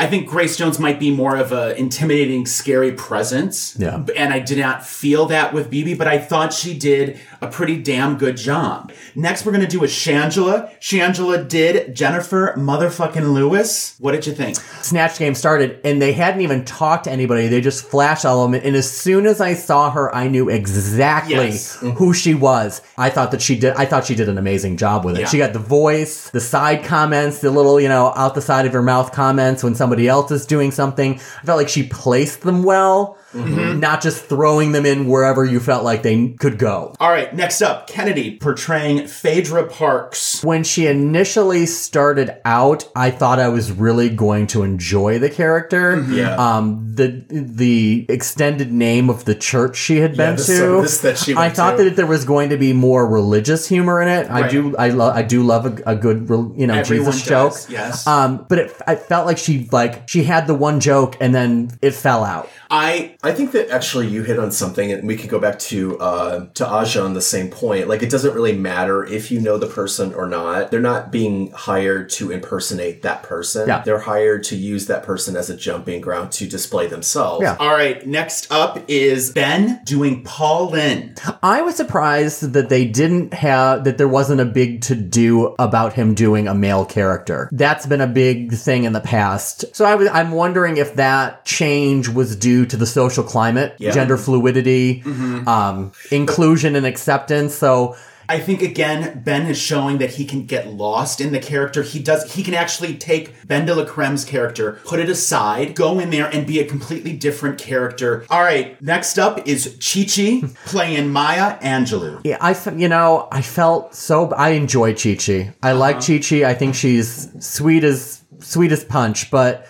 I 0.00 0.06
think 0.06 0.28
Grace 0.28 0.56
Jones 0.56 0.78
might 0.78 1.00
be 1.00 1.10
more 1.10 1.36
of 1.36 1.50
a 1.50 1.76
intimidating, 1.76 2.46
scary 2.46 2.92
presence. 2.92 3.76
Yeah. 3.76 4.04
And 4.16 4.32
I 4.32 4.38
did 4.38 4.58
not 4.58 4.86
feel 4.86 5.26
that 5.26 5.52
with 5.52 5.72
BeBe, 5.72 5.98
but 5.98 6.06
I 6.06 6.18
thought 6.18 6.52
she 6.52 6.78
did 6.78 7.18
a 7.40 7.48
pretty 7.48 7.76
damn 7.82 8.16
good 8.16 8.36
job. 8.36 8.92
Next, 9.14 9.44
we're 9.44 9.52
gonna 9.52 9.66
do 9.66 9.84
a 9.84 9.86
Shangela. 9.86 10.70
Shangela 10.80 11.46
did 11.48 11.94
Jennifer 11.94 12.54
motherfucking 12.56 13.34
Lewis. 13.34 13.96
What 13.98 14.12
did 14.12 14.26
you 14.26 14.32
think? 14.32 14.56
Snatch 14.56 15.18
Game 15.18 15.34
started, 15.34 15.80
and 15.84 16.00
they 16.00 16.12
hadn't 16.12 16.40
even 16.40 16.64
talked 16.64 17.04
to 17.04 17.10
anybody. 17.10 17.48
They 17.48 17.60
just 17.60 17.84
flash 17.84 18.24
element, 18.24 18.64
and 18.64 18.74
as 18.76 18.90
soon 18.90 19.26
as 19.26 19.40
I 19.40 19.54
saw 19.54 19.90
her, 19.90 20.14
I 20.14 20.28
knew 20.28 20.48
exactly 20.48 21.34
Yes. 21.34 21.76
Mm-hmm. 21.76 21.90
who 21.90 22.14
she 22.14 22.34
was. 22.34 22.80
I 22.96 23.10
thought 23.10 23.32
that 23.32 23.42
she 23.42 23.58
did. 23.58 23.74
I 23.74 23.84
thought 23.84 24.06
she 24.06 24.14
did 24.14 24.28
an 24.28 24.38
amazing 24.38 24.76
job 24.76 25.04
with 25.04 25.16
it. 25.16 25.20
Yeah. 25.20 25.26
She 25.26 25.38
got 25.38 25.52
the 25.52 25.58
voice, 25.58 26.30
the 26.30 26.40
side 26.40 26.84
comments, 26.84 27.40
the 27.40 27.50
little 27.50 27.80
you 27.80 27.88
know 27.88 28.12
out 28.16 28.34
the 28.34 28.42
side 28.42 28.64
of 28.64 28.72
her 28.72 28.82
mouth 28.82 29.12
comments 29.12 29.62
when 29.62 29.74
somebody 29.74 29.98
somebody 29.98 30.08
else 30.08 30.30
is 30.30 30.46
doing 30.46 30.70
something. 30.70 31.14
I 31.14 31.46
felt 31.46 31.58
like 31.58 31.68
she 31.68 31.82
placed 31.84 32.42
them 32.42 32.62
well, 32.62 33.18
mm-hmm. 33.32 33.80
not 33.80 34.00
just 34.00 34.24
throwing 34.26 34.72
them 34.72 34.86
in 34.86 35.08
wherever 35.08 35.44
you 35.44 35.60
felt 35.60 35.82
like 35.82 36.02
they 36.02 36.28
could 36.38 36.58
go. 36.58 36.94
All 37.00 37.10
right, 37.10 37.27
next 37.32 37.62
up, 37.62 37.86
Kennedy 37.88 38.36
portraying 38.36 39.06
Phaedra 39.06 39.68
Parks. 39.68 40.42
When 40.44 40.64
she 40.64 40.86
initially 40.86 41.66
started 41.66 42.36
out, 42.44 42.88
I 42.94 43.10
thought 43.10 43.38
I 43.38 43.48
was 43.48 43.72
really 43.72 44.08
going 44.08 44.46
to 44.48 44.62
enjoy 44.62 45.18
the 45.18 45.30
character. 45.30 46.04
Yeah. 46.08 46.34
Um, 46.36 46.94
the 46.94 47.24
the 47.28 48.06
extended 48.08 48.72
name 48.72 49.10
of 49.10 49.24
the 49.24 49.34
church 49.34 49.76
she 49.76 49.98
had 49.98 50.16
been 50.16 50.36
to. 50.36 50.86
that 51.02 51.18
she 51.18 51.34
I 51.34 51.50
thought 51.50 51.76
to. 51.76 51.84
that 51.84 51.96
there 51.96 52.06
was 52.06 52.24
going 52.24 52.50
to 52.50 52.56
be 52.56 52.72
more 52.72 53.06
religious 53.06 53.68
humor 53.68 54.00
in 54.02 54.08
it. 54.08 54.30
I 54.30 54.48
do. 54.48 54.76
I 54.76 54.90
love. 54.90 55.16
I 55.16 55.22
do 55.22 55.42
love 55.42 55.66
a, 55.66 55.92
a 55.92 55.96
good, 55.96 56.28
you 56.56 56.66
know, 56.66 56.74
Everyone 56.74 57.12
Jesus 57.12 57.26
joke. 57.26 57.54
yes. 57.68 58.06
Um, 58.06 58.46
but 58.48 58.58
it, 58.58 58.76
I 58.86 58.96
felt 58.96 59.26
like 59.26 59.38
she 59.38 59.68
like 59.70 60.08
she 60.08 60.24
had 60.24 60.46
the 60.46 60.54
one 60.54 60.80
joke 60.80 61.16
and 61.20 61.34
then 61.34 61.70
it 61.82 61.92
fell 61.92 62.24
out. 62.24 62.48
I 62.70 63.16
I 63.22 63.32
think 63.32 63.52
that 63.52 63.70
actually 63.70 64.08
you 64.08 64.22
hit 64.22 64.38
on 64.38 64.52
something, 64.52 64.92
and 64.92 65.06
we 65.06 65.16
could 65.16 65.30
go 65.30 65.38
back 65.38 65.58
to 65.60 65.98
uh, 65.98 66.46
to 66.54 66.66
Aja 66.66 67.02
on 67.02 67.14
the 67.14 67.17
same 67.22 67.48
point. 67.50 67.88
Like, 67.88 68.02
it 68.02 68.10
doesn't 68.10 68.34
really 68.34 68.56
matter 68.56 69.04
if 69.04 69.30
you 69.30 69.40
know 69.40 69.58
the 69.58 69.66
person 69.66 70.14
or 70.14 70.26
not. 70.26 70.70
They're 70.70 70.80
not 70.80 71.10
being 71.10 71.50
hired 71.52 72.10
to 72.10 72.30
impersonate 72.30 73.02
that 73.02 73.22
person. 73.22 73.68
Yeah. 73.68 73.82
They're 73.82 73.98
hired 74.00 74.44
to 74.44 74.56
use 74.56 74.86
that 74.86 75.02
person 75.02 75.36
as 75.36 75.50
a 75.50 75.56
jumping 75.56 76.00
ground 76.00 76.32
to 76.32 76.46
display 76.46 76.86
themselves. 76.86 77.42
Yeah. 77.42 77.56
all 77.58 77.70
right, 77.72 78.06
next 78.06 78.50
up 78.52 78.82
is 78.88 79.30
Ben 79.32 79.80
doing 79.84 80.22
Paul 80.24 80.70
Lynde. 80.70 81.20
I 81.42 81.62
was 81.62 81.76
surprised 81.76 82.52
that 82.52 82.68
they 82.68 82.84
didn't 82.86 83.34
have 83.34 83.84
that 83.84 83.98
there 83.98 84.08
wasn't 84.08 84.40
a 84.40 84.44
big 84.44 84.82
to 84.82 84.94
do 84.94 85.54
about 85.58 85.92
him 85.92 86.14
doing 86.14 86.48
a 86.48 86.54
male 86.54 86.84
character. 86.84 87.48
That's 87.52 87.86
been 87.86 88.00
a 88.00 88.06
big 88.06 88.52
thing 88.52 88.84
in 88.84 88.92
the 88.92 89.00
past. 89.00 89.64
So 89.74 89.84
I 89.84 89.94
was 89.94 90.08
I'm 90.08 90.30
wondering 90.32 90.76
if 90.76 90.94
that 90.96 91.44
change 91.44 92.08
was 92.08 92.36
due 92.36 92.66
to 92.66 92.76
the 92.76 92.86
social 92.86 93.24
climate, 93.24 93.74
Yeah. 93.78 93.90
gender 93.92 94.16
fluidity, 94.16 95.02
um, 95.46 95.92
inclusion 96.10 96.76
and 96.76 96.86
acceptance. 96.86 97.07
So 97.52 97.96
I 98.30 98.38
think 98.38 98.60
again, 98.60 99.22
Ben 99.24 99.46
is 99.46 99.56
showing 99.56 99.98
that 99.98 100.10
he 100.10 100.26
can 100.26 100.44
get 100.44 100.68
lost 100.68 101.18
in 101.18 101.32
the 101.32 101.38
character. 101.38 101.82
He 101.82 101.98
does. 101.98 102.34
He 102.34 102.42
can 102.42 102.52
actually 102.52 102.94
take 102.94 103.32
Ben 103.46 103.64
de 103.64 103.74
la 103.74 103.86
Creme's 103.86 104.24
character, 104.24 104.80
put 104.84 105.00
it 105.00 105.08
aside, 105.08 105.74
go 105.74 105.98
in 105.98 106.10
there, 106.10 106.26
and 106.26 106.46
be 106.46 106.60
a 106.60 106.66
completely 106.66 107.14
different 107.14 107.58
character. 107.58 108.26
All 108.28 108.42
right, 108.42 108.80
next 108.82 109.18
up 109.18 109.48
is 109.48 109.78
Chi 109.80 110.04
Chi 110.04 110.46
playing 110.66 111.10
Maya 111.10 111.58
Angelou. 111.60 112.20
Yeah, 112.22 112.36
I, 112.40 112.54
you 112.76 112.88
know, 112.88 113.28
I 113.32 113.40
felt 113.40 113.94
so. 113.94 114.30
I 114.32 114.50
enjoy 114.50 114.94
Chi 114.94 115.14
Chi. 115.14 115.54
I 115.62 115.72
like 115.72 115.96
uh-huh. 115.96 116.18
Chi 116.18 116.18
Chi. 116.18 116.44
I 116.44 116.52
think 116.52 116.74
she's 116.74 117.30
sweet 117.44 117.82
as 117.82 118.22
sweet 118.40 118.72
as 118.72 118.84
punch, 118.84 119.30
but 119.30 119.66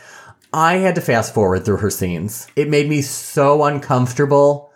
I 0.52 0.78
had 0.78 0.96
to 0.96 1.00
fast 1.00 1.32
forward 1.32 1.64
through 1.64 1.76
her 1.76 1.90
scenes. 1.90 2.48
It 2.56 2.68
made 2.68 2.88
me 2.88 3.02
so 3.02 3.62
uncomfortable. 3.62 4.67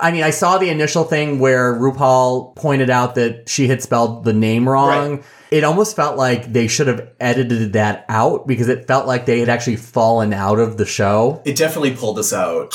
I 0.00 0.10
mean, 0.12 0.22
I 0.22 0.30
saw 0.30 0.58
the 0.58 0.68
initial 0.68 1.04
thing 1.04 1.38
where 1.38 1.74
RuPaul 1.74 2.56
pointed 2.56 2.90
out 2.90 3.14
that 3.14 3.48
she 3.48 3.68
had 3.68 3.82
spelled 3.82 4.24
the 4.24 4.32
name 4.32 4.68
wrong. 4.68 5.16
Right. 5.16 5.24
It 5.50 5.64
almost 5.64 5.94
felt 5.94 6.16
like 6.16 6.52
they 6.52 6.66
should 6.66 6.88
have 6.88 7.08
edited 7.20 7.74
that 7.74 8.04
out 8.08 8.46
because 8.46 8.68
it 8.68 8.86
felt 8.86 9.06
like 9.06 9.26
they 9.26 9.38
had 9.38 9.48
actually 9.48 9.76
fallen 9.76 10.32
out 10.32 10.58
of 10.58 10.78
the 10.78 10.86
show. 10.86 11.42
It 11.44 11.56
definitely 11.56 11.94
pulled 11.94 12.18
us 12.18 12.32
out. 12.32 12.74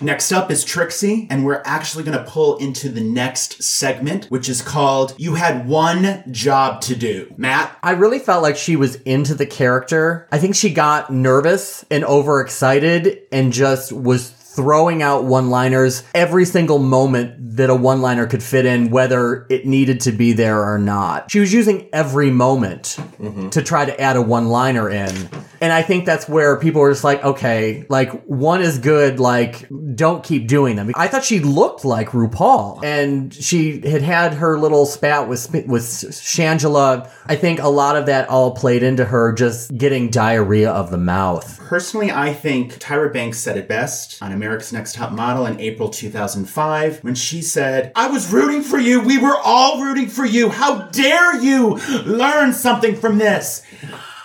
Next 0.00 0.32
up 0.32 0.50
is 0.50 0.64
Trixie, 0.64 1.28
and 1.30 1.44
we're 1.44 1.62
actually 1.64 2.02
going 2.02 2.18
to 2.18 2.24
pull 2.24 2.56
into 2.56 2.88
the 2.88 3.00
next 3.00 3.62
segment, 3.62 4.24
which 4.26 4.48
is 4.48 4.60
called 4.60 5.14
"You 5.16 5.36
Had 5.36 5.68
One 5.68 6.24
Job 6.32 6.80
to 6.82 6.96
Do." 6.96 7.32
Matt, 7.36 7.78
I 7.84 7.92
really 7.92 8.18
felt 8.18 8.42
like 8.42 8.56
she 8.56 8.74
was 8.74 8.96
into 9.02 9.34
the 9.34 9.46
character. 9.46 10.26
I 10.32 10.38
think 10.38 10.56
she 10.56 10.74
got 10.74 11.12
nervous 11.12 11.84
and 11.88 12.04
overexcited 12.04 13.22
and 13.30 13.52
just 13.52 13.92
was 13.92 14.30
throwing 14.54 15.02
out 15.02 15.24
one 15.24 15.50
liners 15.50 16.02
every 16.14 16.44
single 16.44 16.78
moment 16.78 17.56
that 17.56 17.70
a 17.70 17.74
one 17.74 18.00
liner 18.00 18.26
could 18.26 18.42
fit 18.42 18.66
in, 18.66 18.90
whether 18.90 19.46
it 19.48 19.66
needed 19.66 20.00
to 20.00 20.12
be 20.12 20.32
there 20.32 20.62
or 20.62 20.78
not. 20.78 21.30
She 21.30 21.40
was 21.40 21.52
using 21.52 21.88
every 21.92 22.30
moment 22.30 22.96
mm-hmm. 23.18 23.48
to 23.50 23.62
try 23.62 23.84
to 23.84 24.00
add 24.00 24.16
a 24.16 24.22
one 24.22 24.48
liner 24.48 24.90
in. 24.90 25.28
And 25.62 25.72
I 25.72 25.82
think 25.82 26.06
that's 26.06 26.28
where 26.28 26.58
people 26.58 26.80
were 26.80 26.90
just 26.90 27.04
like, 27.04 27.22
okay, 27.22 27.86
like 27.88 28.10
one 28.24 28.62
is 28.62 28.78
good, 28.78 29.20
like 29.20 29.68
don't 29.94 30.24
keep 30.24 30.48
doing 30.48 30.74
them. 30.74 30.90
I 30.96 31.06
thought 31.06 31.22
she 31.22 31.38
looked 31.38 31.84
like 31.84 32.08
RuPaul 32.08 32.82
and 32.82 33.32
she 33.32 33.80
had 33.88 34.02
had 34.02 34.34
her 34.34 34.58
little 34.58 34.86
spat 34.86 35.28
with, 35.28 35.48
with 35.68 35.84
Shangela. 35.84 37.08
I 37.26 37.36
think 37.36 37.60
a 37.60 37.68
lot 37.68 37.94
of 37.94 38.06
that 38.06 38.28
all 38.28 38.56
played 38.56 38.82
into 38.82 39.04
her 39.04 39.32
just 39.32 39.78
getting 39.78 40.10
diarrhea 40.10 40.68
of 40.68 40.90
the 40.90 40.98
mouth. 40.98 41.60
Personally, 41.60 42.10
I 42.10 42.34
think 42.34 42.80
Tyra 42.80 43.12
Banks 43.12 43.38
said 43.38 43.56
it 43.56 43.68
best 43.68 44.20
on 44.20 44.32
America's 44.32 44.72
Next 44.72 44.96
Top 44.96 45.12
Model 45.12 45.46
in 45.46 45.60
April 45.60 45.88
2005 45.88 47.04
when 47.04 47.14
she 47.14 47.40
said, 47.40 47.92
I 47.94 48.08
was 48.08 48.32
rooting 48.32 48.62
for 48.62 48.80
you. 48.80 49.00
We 49.00 49.16
were 49.16 49.36
all 49.36 49.80
rooting 49.80 50.08
for 50.08 50.24
you. 50.24 50.48
How 50.48 50.88
dare 50.88 51.40
you 51.40 51.76
learn 52.04 52.52
something 52.52 52.96
from 52.96 53.18
this? 53.18 53.62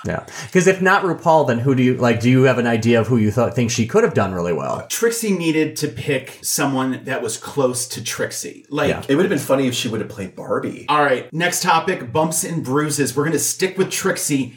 Yeah. 0.05 0.25
Because 0.45 0.67
if 0.67 0.81
not 0.81 1.03
RuPaul, 1.03 1.47
then 1.47 1.59
who 1.59 1.75
do 1.75 1.83
you 1.83 1.95
like? 1.95 2.19
Do 2.19 2.29
you 2.29 2.43
have 2.43 2.57
an 2.57 2.67
idea 2.67 2.99
of 2.99 3.07
who 3.07 3.17
you 3.17 3.31
thought 3.31 3.55
think 3.55 3.71
she 3.71 3.87
could 3.87 4.03
have 4.03 4.13
done 4.13 4.33
really 4.33 4.53
well? 4.53 4.85
Trixie 4.89 5.31
needed 5.37 5.75
to 5.77 5.87
pick 5.87 6.39
someone 6.41 7.03
that 7.05 7.21
was 7.21 7.37
close 7.37 7.87
to 7.89 8.03
Trixie. 8.03 8.65
Like, 8.69 8.89
Yeah. 8.89 9.03
It 9.07 9.15
would 9.15 9.23
have 9.25 9.29
been 9.29 9.39
funny 9.39 9.67
if 9.67 9.73
she 9.73 9.87
would 9.87 9.99
have 10.01 10.09
played 10.09 10.35
Barbie. 10.35 10.85
all 10.89 11.01
right, 11.03 11.31
next 11.33 11.63
topic 11.63 12.11
bumps 12.11 12.43
and 12.43 12.63
bruises. 12.63 13.15
We're 13.15 13.23
going 13.23 13.33
to 13.33 13.39
stick 13.39 13.77
with 13.77 13.89
Trixie. 13.89 14.53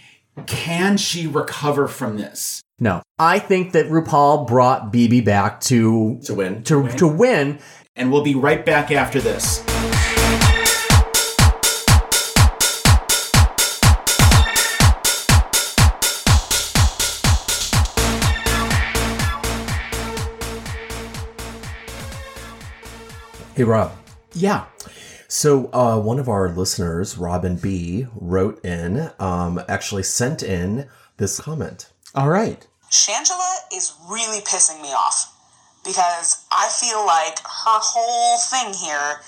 Can 0.47 0.97
she 0.97 1.27
recover 1.27 1.89
from 1.89 2.17
this? 2.17 2.61
No. 2.79 3.03
I 3.19 3.39
think 3.39 3.73
that 3.73 3.87
RuPaul 3.87 4.47
brought 4.47 4.93
BeBe 4.93 5.25
back 5.25 5.61
to 5.63 6.19
To 6.25 6.35
win. 6.35 6.63
to 6.65 6.89
to 6.97 7.07
win. 7.09 7.59
And 7.97 8.11
we'll 8.13 8.23
be 8.25 8.35
right 8.35 8.65
back 8.65 8.91
after 8.91 9.21
this. 9.21 9.63
Hey, 23.61 23.65
Rob. 23.65 23.93
Yeah. 24.33 24.65
So, 25.29 25.69
uh, 25.75 26.01
one 26.01 26.19
of 26.19 26.31
our 26.31 26.49
listeners, 26.49 27.19
Robin 27.19 27.57
B, 27.57 28.07
wrote 28.15 28.65
in, 28.65 29.11
um, 29.19 29.61
actually 29.69 30.05
sent 30.05 30.43
in 30.43 30.89
this 31.19 31.39
comment. 31.39 31.93
All 32.15 32.31
right. 32.31 32.67
Shangela 32.91 33.57
is 33.71 33.93
really 34.09 34.41
pissing 34.41 34.81
me 34.81 34.89
off 34.95 35.37
because 35.85 36.47
I 36.51 36.73
feel 36.73 37.05
like 37.05 37.37
her 37.45 37.81
whole 37.85 38.39
thing 38.39 38.73
here 38.73 39.21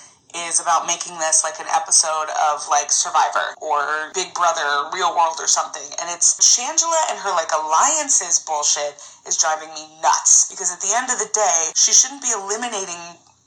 is 0.49 0.59
about 0.59 0.87
making 0.87 1.13
this 1.19 1.45
like 1.45 1.59
an 1.61 1.69
episode 1.69 2.33
of 2.49 2.65
like 2.73 2.89
Survivor 2.89 3.53
or 3.61 4.09
Big 4.15 4.33
Brother, 4.33 4.89
Real 4.97 5.13
World 5.13 5.37
or 5.37 5.45
something. 5.45 5.85
And 6.01 6.09
it's 6.09 6.41
Shangela 6.41 7.13
and 7.13 7.19
her 7.19 7.29
like 7.37 7.53
alliances 7.53 8.41
bullshit 8.41 8.97
is 9.27 9.37
driving 9.37 9.69
me 9.77 9.85
nuts 10.01 10.49
because 10.49 10.73
at 10.73 10.81
the 10.81 10.89
end 10.89 11.13
of 11.13 11.21
the 11.21 11.29
day, 11.37 11.69
she 11.77 11.93
shouldn't 11.93 12.23
be 12.23 12.33
eliminating 12.33 12.97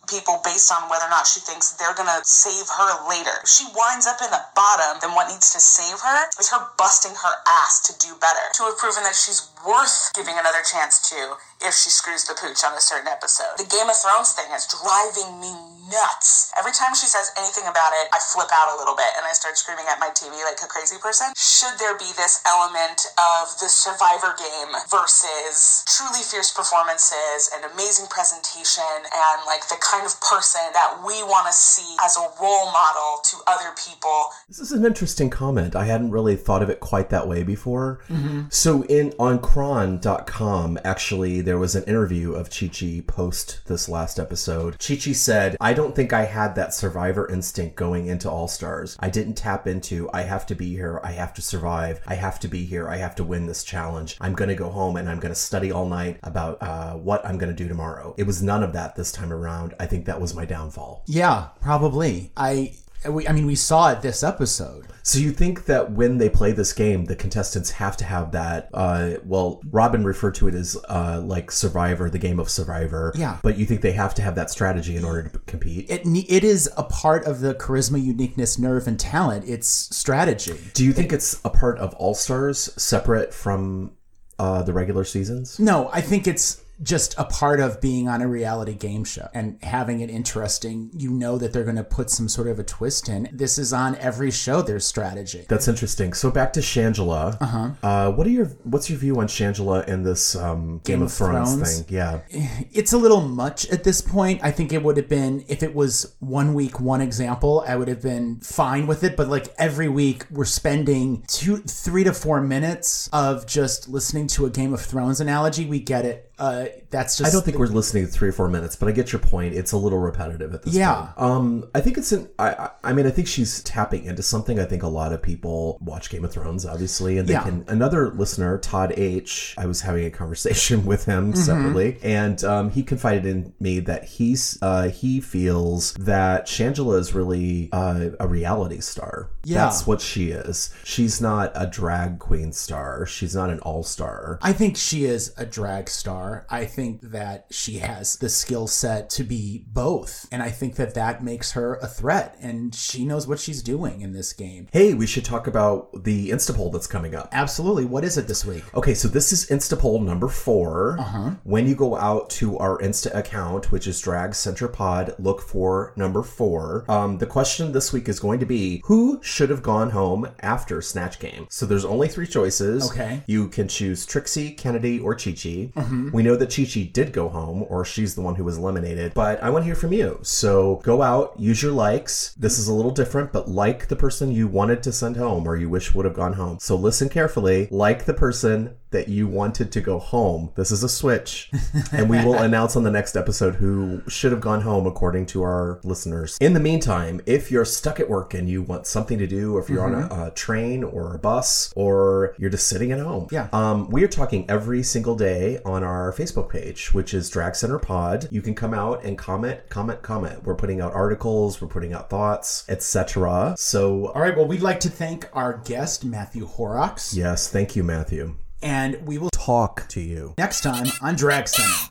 people 0.07 0.41
based 0.45 0.73
on 0.73 0.89
whether 0.89 1.05
or 1.05 1.11
not 1.11 1.27
she 1.27 1.41
thinks 1.41 1.73
they're 1.73 1.95
gonna 1.95 2.21
save 2.25 2.69
her 2.69 3.09
later. 3.09 3.35
If 3.43 3.49
she 3.49 3.67
winds 3.75 4.07
up 4.07 4.23
in 4.23 4.31
the 4.31 4.43
bottom, 4.55 4.99
then 5.01 5.15
what 5.15 5.29
needs 5.29 5.53
to 5.53 5.61
save 5.61 6.01
her 6.01 6.31
is 6.39 6.51
her 6.51 6.67
busting 6.79 7.15
her 7.15 7.35
ass 7.47 7.81
to 7.87 7.93
do 7.99 8.15
better. 8.21 8.47
To 8.55 8.65
have 8.71 8.79
proven 8.79 9.03
that 9.05 9.15
she's 9.15 9.49
worth 9.67 10.15
giving 10.15 10.39
another 10.39 10.63
chance 10.63 11.03
to 11.11 11.37
if 11.61 11.75
she 11.75 11.91
screws 11.91 12.25
the 12.25 12.35
pooch 12.39 12.63
on 12.63 12.73
a 12.79 12.81
certain 12.81 13.09
episode. 13.09 13.59
The 13.59 13.67
Game 13.67 13.91
of 13.91 13.97
Thrones 13.99 14.33
thing 14.33 14.49
is 14.55 14.65
driving 14.71 15.41
me 15.41 15.53
nuts. 15.91 16.51
Every 16.59 16.75
time 16.75 16.95
she 16.95 17.07
says 17.07 17.31
anything 17.39 17.65
about 17.67 17.95
it, 18.03 18.11
I 18.11 18.19
flip 18.19 18.51
out 18.51 18.75
a 18.75 18.77
little 18.79 18.99
bit 18.99 19.11
and 19.17 19.23
I 19.23 19.33
start 19.33 19.59
screaming 19.59 19.87
at 19.87 20.03
my 20.03 20.11
TV 20.11 20.35
like 20.43 20.59
a 20.63 20.67
crazy 20.67 20.99
person. 20.99 21.31
Should 21.37 21.79
there 21.79 21.95
be 21.99 22.11
this 22.19 22.43
element 22.47 23.07
of 23.19 23.55
the 23.63 23.71
survivor 23.71 24.35
game 24.35 24.71
versus 24.91 25.87
truly 25.87 26.23
fierce 26.27 26.51
performances 26.51 27.51
and 27.55 27.63
amazing 27.71 28.11
presentation 28.11 28.99
and 29.07 29.39
like 29.47 29.67
the 29.71 29.79
kind 29.79 30.05
of 30.05 30.15
person 30.21 30.63
that 30.75 30.99
we 31.07 31.23
want 31.23 31.47
to 31.47 31.55
see 31.55 31.95
as 32.03 32.19
a 32.19 32.27
role 32.43 32.67
model 32.75 33.23
to 33.31 33.37
other 33.47 33.71
people 33.79 34.35
This 34.49 34.61
is 34.61 34.73
an 34.73 34.85
interesting 34.85 35.31
comment. 35.31 35.77
I 35.77 35.87
hadn't 35.87 36.11
really 36.11 36.37
thought 36.37 36.63
of 36.63 36.71
it 36.71 36.81
quite 36.81 37.11
that 37.11 37.29
way 37.29 37.43
before. 37.43 38.01
Mm-hmm. 38.09 38.51
So 38.51 38.83
in 38.85 39.13
on 39.19 39.39
Chron.com, 39.57 40.79
actually, 40.85 41.41
there 41.41 41.57
was 41.57 41.75
an 41.75 41.85
interview 41.85 42.35
of 42.35 42.51
Chi 42.51 42.69
Chi 42.69 43.03
post 43.07 43.63
this 43.65 43.89
last 43.89 44.21
episode. 44.21 44.77
Chi 44.79 44.97
Chi 44.97 45.13
said, 45.13 45.57
I 45.63 45.73
don't 45.73 45.97
think 45.97 46.13
I 46.13 46.27
had 46.27 46.55
that 46.57 46.75
survivor 46.75 47.27
instinct 47.33 47.75
going 47.75 48.07
into 48.07 48.31
All 48.31 48.49
Stars. 48.49 48.99
I 49.01 49.09
didn't 49.09 49.33
tap 49.33 49.67
into, 49.67 50.11
I 50.13 50.25
have 50.25 50.45
to 50.49 50.55
be 50.55 50.73
here, 50.73 51.01
I 51.03 51.13
have 51.13 51.33
to 51.33 51.41
survive, 51.41 52.03
I 52.07 52.17
have 52.17 52.39
to 52.41 52.49
be 52.49 52.67
here, 52.67 52.87
I 52.87 52.99
have 52.99 53.15
to 53.15 53.25
win 53.25 53.47
this 53.47 53.65
challenge. 53.65 54.19
I'm 54.21 54.35
going 54.35 54.51
to 54.51 54.55
go 54.55 54.69
home 54.69 54.99
and 54.99 55.09
I'm 55.09 55.21
going 55.21 55.33
to 55.33 55.41
study 55.41 55.73
all 55.73 55.89
night 55.89 56.19
about 56.23 56.61
uh, 56.61 56.93
what 56.93 57.25
I'm 57.25 57.39
going 57.39 57.51
to 57.51 57.57
do 57.57 57.67
tomorrow. 57.67 58.15
It 58.19 58.27
was 58.27 58.43
none 58.43 58.63
of 58.63 58.75
that 58.75 58.95
this 58.95 59.11
time 59.11 59.33
around. 59.33 59.73
I 59.81 59.87
think 59.87 60.05
that 60.05 60.21
was 60.21 60.35
my 60.35 60.45
downfall. 60.45 61.03
Yeah, 61.07 61.49
probably. 61.63 62.31
I 62.37 62.75
we, 63.09 63.27
I 63.29 63.33
mean, 63.33 63.47
we 63.47 63.55
saw 63.55 63.93
it 63.93 64.03
this 64.03 64.23
episode. 64.23 64.87
So 65.03 65.21
you 65.21 65.31
think 65.31 65.67
that 65.67 65.93
when 65.93 66.19
they 66.19 66.29
play 66.29 66.51
this 66.51 66.73
game, 66.73 67.05
the 67.05 67.15
contestants 67.15 67.71
have 67.71 67.97
to 67.99 68.05
have 68.05 68.33
that? 68.33 68.69
Uh, 68.75 69.15
well, 69.25 69.61
Robin 69.71 70.05
referred 70.05 70.35
to 70.37 70.49
it 70.49 70.55
as 70.55 70.77
uh, 70.89 71.23
like 71.25 71.53
Survivor, 71.53 72.11
the 72.11 72.19
game 72.19 72.41
of 72.41 72.51
Survivor. 72.51 73.13
Yeah. 73.15 73.39
But 73.43 73.57
you 73.57 73.67
think 73.67 73.83
they 73.83 73.93
have 73.93 74.15
to 74.15 74.23
have 74.23 74.35
that 74.35 74.51
strategy 74.51 74.97
in 74.97 75.05
order 75.05 75.29
to 75.29 75.39
compete? 75.41 75.89
It 75.89 76.03
it 76.05 76.43
is 76.43 76.69
a 76.77 76.83
part 76.83 77.25
of 77.25 77.39
the 77.41 77.55
charisma, 77.55 78.03
uniqueness, 78.03 78.59
nerve, 78.59 78.89
and 78.89 78.99
talent. 78.99 79.49
It's 79.49 79.69
strategy. 79.69 80.59
Do 80.75 80.85
you 80.85 80.93
think 80.93 81.13
it's 81.13 81.41
a 81.45 81.51
part 81.51 81.79
of 81.79 81.95
All 81.95 82.15
Stars, 82.15 82.73
separate 82.77 83.33
from 83.33 83.93
uh, 84.41 84.65
the 84.65 84.73
regular 84.73 85.05
seasons? 85.05 85.61
No, 85.61 85.89
I 85.93 86.01
think 86.01 86.27
it's 86.27 86.63
just 86.83 87.15
a 87.19 87.25
part 87.25 87.61
of 87.61 87.81
being 87.81 88.09
on 88.09 88.21
a 88.21 88.29
reality 88.29 88.75
game 88.75 89.05
show 89.05 89.29
and 89.33 89.59
having 89.63 90.01
it 90.01 90.11
interesting. 90.11 90.91
You 90.95 91.11
know 91.11 91.39
that 91.39 91.53
they're 91.53 91.65
going 91.65 91.77
to 91.77 91.85
put 91.85 92.11
some 92.11 92.29
sort 92.29 92.49
of 92.49 92.59
a 92.59 92.65
twist 92.65 93.09
in. 93.09 93.29
This 93.33 93.59
is 93.59 93.73
on 93.73 93.97
every 93.97 94.31
show. 94.31 94.63
There's 94.63 94.87
strategy. 94.87 95.47
That's 95.49 95.69
interesting. 95.69 96.13
So 96.13 96.31
back 96.31 96.53
to 96.55 96.61
Shangela. 96.61 97.37
Uh-huh. 97.41 98.13
what 98.13 98.27
are 98.27 98.31
your 98.31 98.47
What's 98.65 98.91
your 98.91 98.99
view 98.99 99.19
on 99.21 99.27
Shangela 99.27 99.87
and 99.87 100.05
this 100.05 100.37
um, 100.37 100.81
Game, 100.85 101.03
of, 101.03 101.07
of 101.07 101.13
Thrones, 101.13 101.55
Thrones? 101.55 101.81
thing? 101.81 101.95
Yeah. 101.95 102.21
It's 102.73 102.93
a 102.93 102.99
little 102.99 103.23
much 103.23 103.69
at 103.71 103.85
this 103.85 104.01
point. 104.01 104.41
I 104.43 104.51
think 104.51 104.73
it 104.73 104.83
would 104.83 104.97
have 104.97 105.09
been 105.09 105.45
if 105.49 105.63
it 105.63 105.75
was 105.75 106.15
one 106.21 106.53
week, 106.53 106.79
one 106.79 107.01
example. 107.01 107.65
I 107.67 107.77
would 107.77 107.89
have 107.89 108.03
been 108.03 108.39
fine 108.41 108.87
with 108.87 109.03
it. 109.03 109.17
But 109.17 109.29
like 109.29 109.55
every 109.59 109.89
week, 109.89 110.27
we're 110.31 110.45
spending 110.45 111.25
two, 111.27 111.59
three 111.59 112.05
to 112.05 112.13
four 112.13 112.41
minutes 112.41 113.09
of 113.13 113.47
just 113.47 113.89
listening 113.89 114.27
to 114.29 114.47
a 114.47 114.51
Game 114.51 114.75
of 114.75 114.81
Thrones 114.81 115.21
analogy. 115.21 115.65
We 115.65 115.81
get 115.81 116.05
it. 116.05 116.31
Uh, 116.39 116.67
that's 116.91 117.17
just. 117.17 117.31
I 117.31 117.33
don't 117.33 117.45
think 117.45 117.59
we're 117.59 117.67
listening 117.67 118.05
to 118.07 118.11
three 118.13 118.29
or 118.29 118.33
four 118.33 118.49
minutes, 118.49 118.77
but 118.77 118.89
I 118.89 118.93
get 118.93 119.11
your 119.13 119.21
point. 119.21 119.55
It's 119.55 119.73
a 119.73 119.77
little 119.77 119.99
repetitive 119.99 120.53
at 120.55 120.63
this 120.63 120.75
Yeah. 120.75 120.95
point. 120.95 121.11
Um, 121.19 121.65
I 121.75 121.81
think 121.81 121.97
it's 121.97 122.13
an. 122.13 122.29
I, 122.39 122.51
I 122.51 122.71
I 122.85 122.93
mean, 122.93 123.07
I 123.07 123.11
think 123.11 123.27
she's 123.27 123.63
tapping 123.63 124.05
into 124.05 124.23
something. 124.23 124.61
I 124.61 124.65
think 124.67 124.83
a 124.83 124.89
lot 124.89 125.13
of 125.13 125.23
people 125.23 125.79
watch 125.81 126.11
Game 126.11 126.25
of 126.25 126.33
Thrones, 126.33 126.67
obviously, 126.67 127.17
and 127.19 127.27
they 127.27 127.33
Yeah. 127.33 127.43
can. 127.45 127.65
Another 127.69 128.11
listener, 128.11 128.59
Todd 128.59 128.93
H. 128.97 129.55
I 129.57 129.65
was 129.67 129.81
having 129.81 130.05
a 130.05 130.11
conversation 130.11 130.85
with 130.87 131.05
him 131.07 131.33
Mm-hmm. 131.33 131.41
separately, 131.41 131.99
and 132.03 132.43
um, 132.45 132.71
he 132.71 132.83
confided 132.83 133.25
in 133.25 133.55
me 133.59 133.81
that 133.81 134.05
he's 134.05 134.59
uh, 134.61 134.89
he 134.89 135.21
feels 135.21 135.95
that 135.95 136.47
Shangela 136.47 136.99
is 136.99 137.15
really 137.15 137.71
uh, 137.73 138.11
a 138.21 138.29
reality 138.29 138.81
star. 138.81 139.31
Yeah. 139.45 139.65
that's 139.65 139.87
what 139.87 140.01
she 140.01 140.33
is. 140.33 140.75
She's 140.85 141.21
not 141.21 141.53
a 141.55 141.67
drag 141.69 142.19
queen 142.19 142.53
star. 142.53 143.07
She's 143.07 143.35
not 143.35 143.49
an 143.49 143.61
all 143.61 143.85
star. 143.85 144.39
I 144.43 144.53
think 144.53 144.77
she 144.77 145.05
is 145.05 145.33
a 145.39 145.47
drag 145.47 145.89
star. 145.89 146.26
I 146.51 146.65
think 146.65 147.01
that 147.03 147.47
she 147.51 147.79
has 147.79 148.17
the 148.17 148.29
skill 148.29 148.67
set 148.67 149.11
to 149.11 149.25
be 149.25 149.65
both. 149.69 150.27
And 150.33 150.43
I 150.43 150.51
think 150.51 150.77
that 150.77 150.95
that 150.95 151.23
makes 151.23 151.53
her 151.53 151.77
a 151.77 151.87
threat. 151.87 152.37
And 152.41 152.75
she 152.75 153.05
knows 153.05 153.27
what 153.27 153.39
she's 153.41 153.63
doing 153.63 154.01
in 154.01 154.13
this 154.13 154.33
game. 154.33 154.69
Hey, 154.73 154.95
we 154.95 155.07
should 155.07 155.25
talk 155.25 155.47
about 155.47 156.05
the 156.05 156.31
Instapoll 156.31 156.73
that's 156.73 156.87
coming 156.87 157.15
up. 157.15 157.29
Absolutely. 157.33 157.85
What 157.85 158.05
is 158.05 158.17
it 158.19 158.27
this 158.29 158.45
week? 158.45 158.65
Okay, 158.75 158.95
so 158.95 159.09
this 159.09 159.33
is 159.33 159.47
Instapoll 159.47 160.03
number 160.05 160.29
4 160.29 160.99
Uh-huh. 160.99 161.31
When 161.45 161.67
you 161.67 161.75
go 161.75 161.97
out 161.97 162.31
to 162.31 162.59
our 162.59 162.79
Insta 162.79 163.15
account, 163.15 163.73
which 163.73 163.87
is 163.87 164.01
Drag 164.01 164.35
Center 164.35 164.69
Pod, 164.69 165.15
look 165.19 165.41
for 165.41 165.93
number 165.97 166.23
four. 166.23 166.85
Um, 166.89 167.19
the 167.19 167.27
question 167.27 167.73
this 167.73 167.93
week 167.93 168.09
is 168.09 168.21
going 168.21 168.41
to 168.41 168.47
be 168.47 168.83
who 168.85 169.21
should 169.23 169.51
have 169.51 169.63
gone 169.63 169.91
home 169.91 170.29
after 170.41 170.81
Snatch 170.83 171.19
Game? 171.19 171.47
So 171.51 171.67
there's 171.67 171.85
only 171.85 172.09
three 172.09 172.27
choices. 172.27 172.91
Okay. 172.91 173.23
You 173.27 173.49
can 173.49 173.69
choose 173.69 174.05
Trixie, 174.07 174.53
Kennedy, 174.53 174.99
or 175.01 175.15
Chi 175.15 175.33
Chi. 175.33 175.71
We 176.17 176.23
know 176.23 176.35
that 176.37 176.55
Chi 176.55 176.65
Chi 176.65 176.89
did 176.91 177.13
go 177.13 177.29
home, 177.29 177.67
or 177.69 177.85
she's 177.85 178.15
the 178.15 178.23
one 178.23 178.37
who 178.37 178.45
was 178.45 178.57
eliminated, 178.57 179.13
but 179.13 179.43
I 179.43 179.51
want 179.51 179.65
to 179.65 179.67
hear 179.67 179.75
from 179.75 179.93
you. 179.93 180.19
So 180.23 180.77
go 180.83 181.03
out, 181.03 181.39
use 181.39 181.63
your 181.63 181.73
likes. 181.73 182.33
This 182.39 182.59
is 182.59 182.69
a 182.69 182.73
little 182.73 182.91
different, 182.91 183.33
but 183.35 183.49
like 183.51 183.89
the 183.89 183.97
person 183.97 184.33
you 184.33 184.49
wanted 184.49 184.83
to 184.85 184.93
send 184.93 185.19
home 185.19 185.47
or 185.47 185.57
you 185.57 185.69
wish 185.69 185.95
would 185.95 186.07
have 186.07 186.15
gone 186.15 186.33
home. 186.33 186.59
So 186.59 186.75
listen 186.75 187.11
carefully. 187.11 187.69
Like 187.71 188.07
the 188.07 188.15
person 188.15 188.77
that 188.91 189.09
you 189.09 189.27
wanted 189.27 189.71
to 189.73 189.81
go 189.81 189.99
home. 189.99 190.51
This 190.55 190.71
is 190.71 190.83
a 190.83 190.89
switch. 190.89 191.51
and 191.93 192.09
we 192.09 192.25
will 192.25 192.37
announce 192.39 192.77
on 192.77 192.83
the 192.85 192.91
next 192.91 193.17
episode 193.17 193.57
who 193.57 194.01
should 194.09 194.33
have 194.33 194.41
gone 194.41 194.63
home 194.63 194.87
according 194.87 195.27
to 195.27 195.43
our 195.43 195.81
listeners. 195.85 196.39
In 196.41 196.55
the 196.55 196.61
meantime, 196.61 197.21
if 197.27 197.51
you're 197.51 197.65
stuck 197.65 198.01
at 198.01 198.09
work 198.09 198.33
and 198.33 198.49
you 198.49 198.63
want 198.63 198.87
something 198.87 199.19
to 199.19 199.27
do, 199.27 199.57
or 199.57 199.61
if 199.61 199.69
you're 199.69 199.85
on 199.85 199.95
a, 199.95 200.27
a 200.29 200.31
train 200.31 200.83
or 200.83 201.15
a 201.15 201.19
bus, 201.19 201.73
or 201.77 202.35
you're 202.39 202.49
just 202.49 202.69
sitting 202.69 202.91
at 202.93 203.01
home, 203.01 203.27
Yeah. 203.31 203.49
um, 203.53 203.91
we 203.91 204.03
are 204.05 204.09
talking 204.09 204.49
every 204.49 204.83
single 204.83 205.17
day 205.17 205.59
on 205.67 205.83
our 206.07 206.13
Facebook 206.13 206.49
page, 206.49 206.95
which 206.95 207.13
is 207.13 207.29
Drag 207.29 207.55
Center 207.57 207.79
Pod. 207.79 208.29
You 208.31 208.41
can 208.41 208.55
come 208.55 208.73
out 208.73 209.05
and 209.05 209.19
comment, 209.19 209.61
comment, 209.69 210.03
comment. 210.03 210.45
We're 210.45 210.55
putting 210.55 210.81
out 210.81 210.93
articles, 210.95 211.61
we're 211.61 211.67
putting 211.69 211.93
out 211.93 212.09
thoughts, 212.09 212.65
etc. 212.69 213.55
So, 213.59 214.07
All 214.13 214.23
right. 214.23 214.37
Well, 214.37 214.47
we'd 214.47 214.63
like 214.63 214.81
to 214.81 214.89
thank 214.89 215.29
our 215.33 215.59
guest, 215.65 216.05
Matthew 216.05 216.47
Horrocks. 216.47 217.15
yes, 217.17 217.49
thank 217.51 217.75
you, 217.77 217.83
Matthew. 217.83 218.37
And 218.63 219.07
we 219.07 219.19
will 219.19 219.31
Talk 219.33 219.87
to 219.91 220.01
you. 220.01 220.35
next 220.39 220.63
time 220.63 220.87
on 221.03 221.15
Drag 221.17 221.47
Center. 221.49 221.89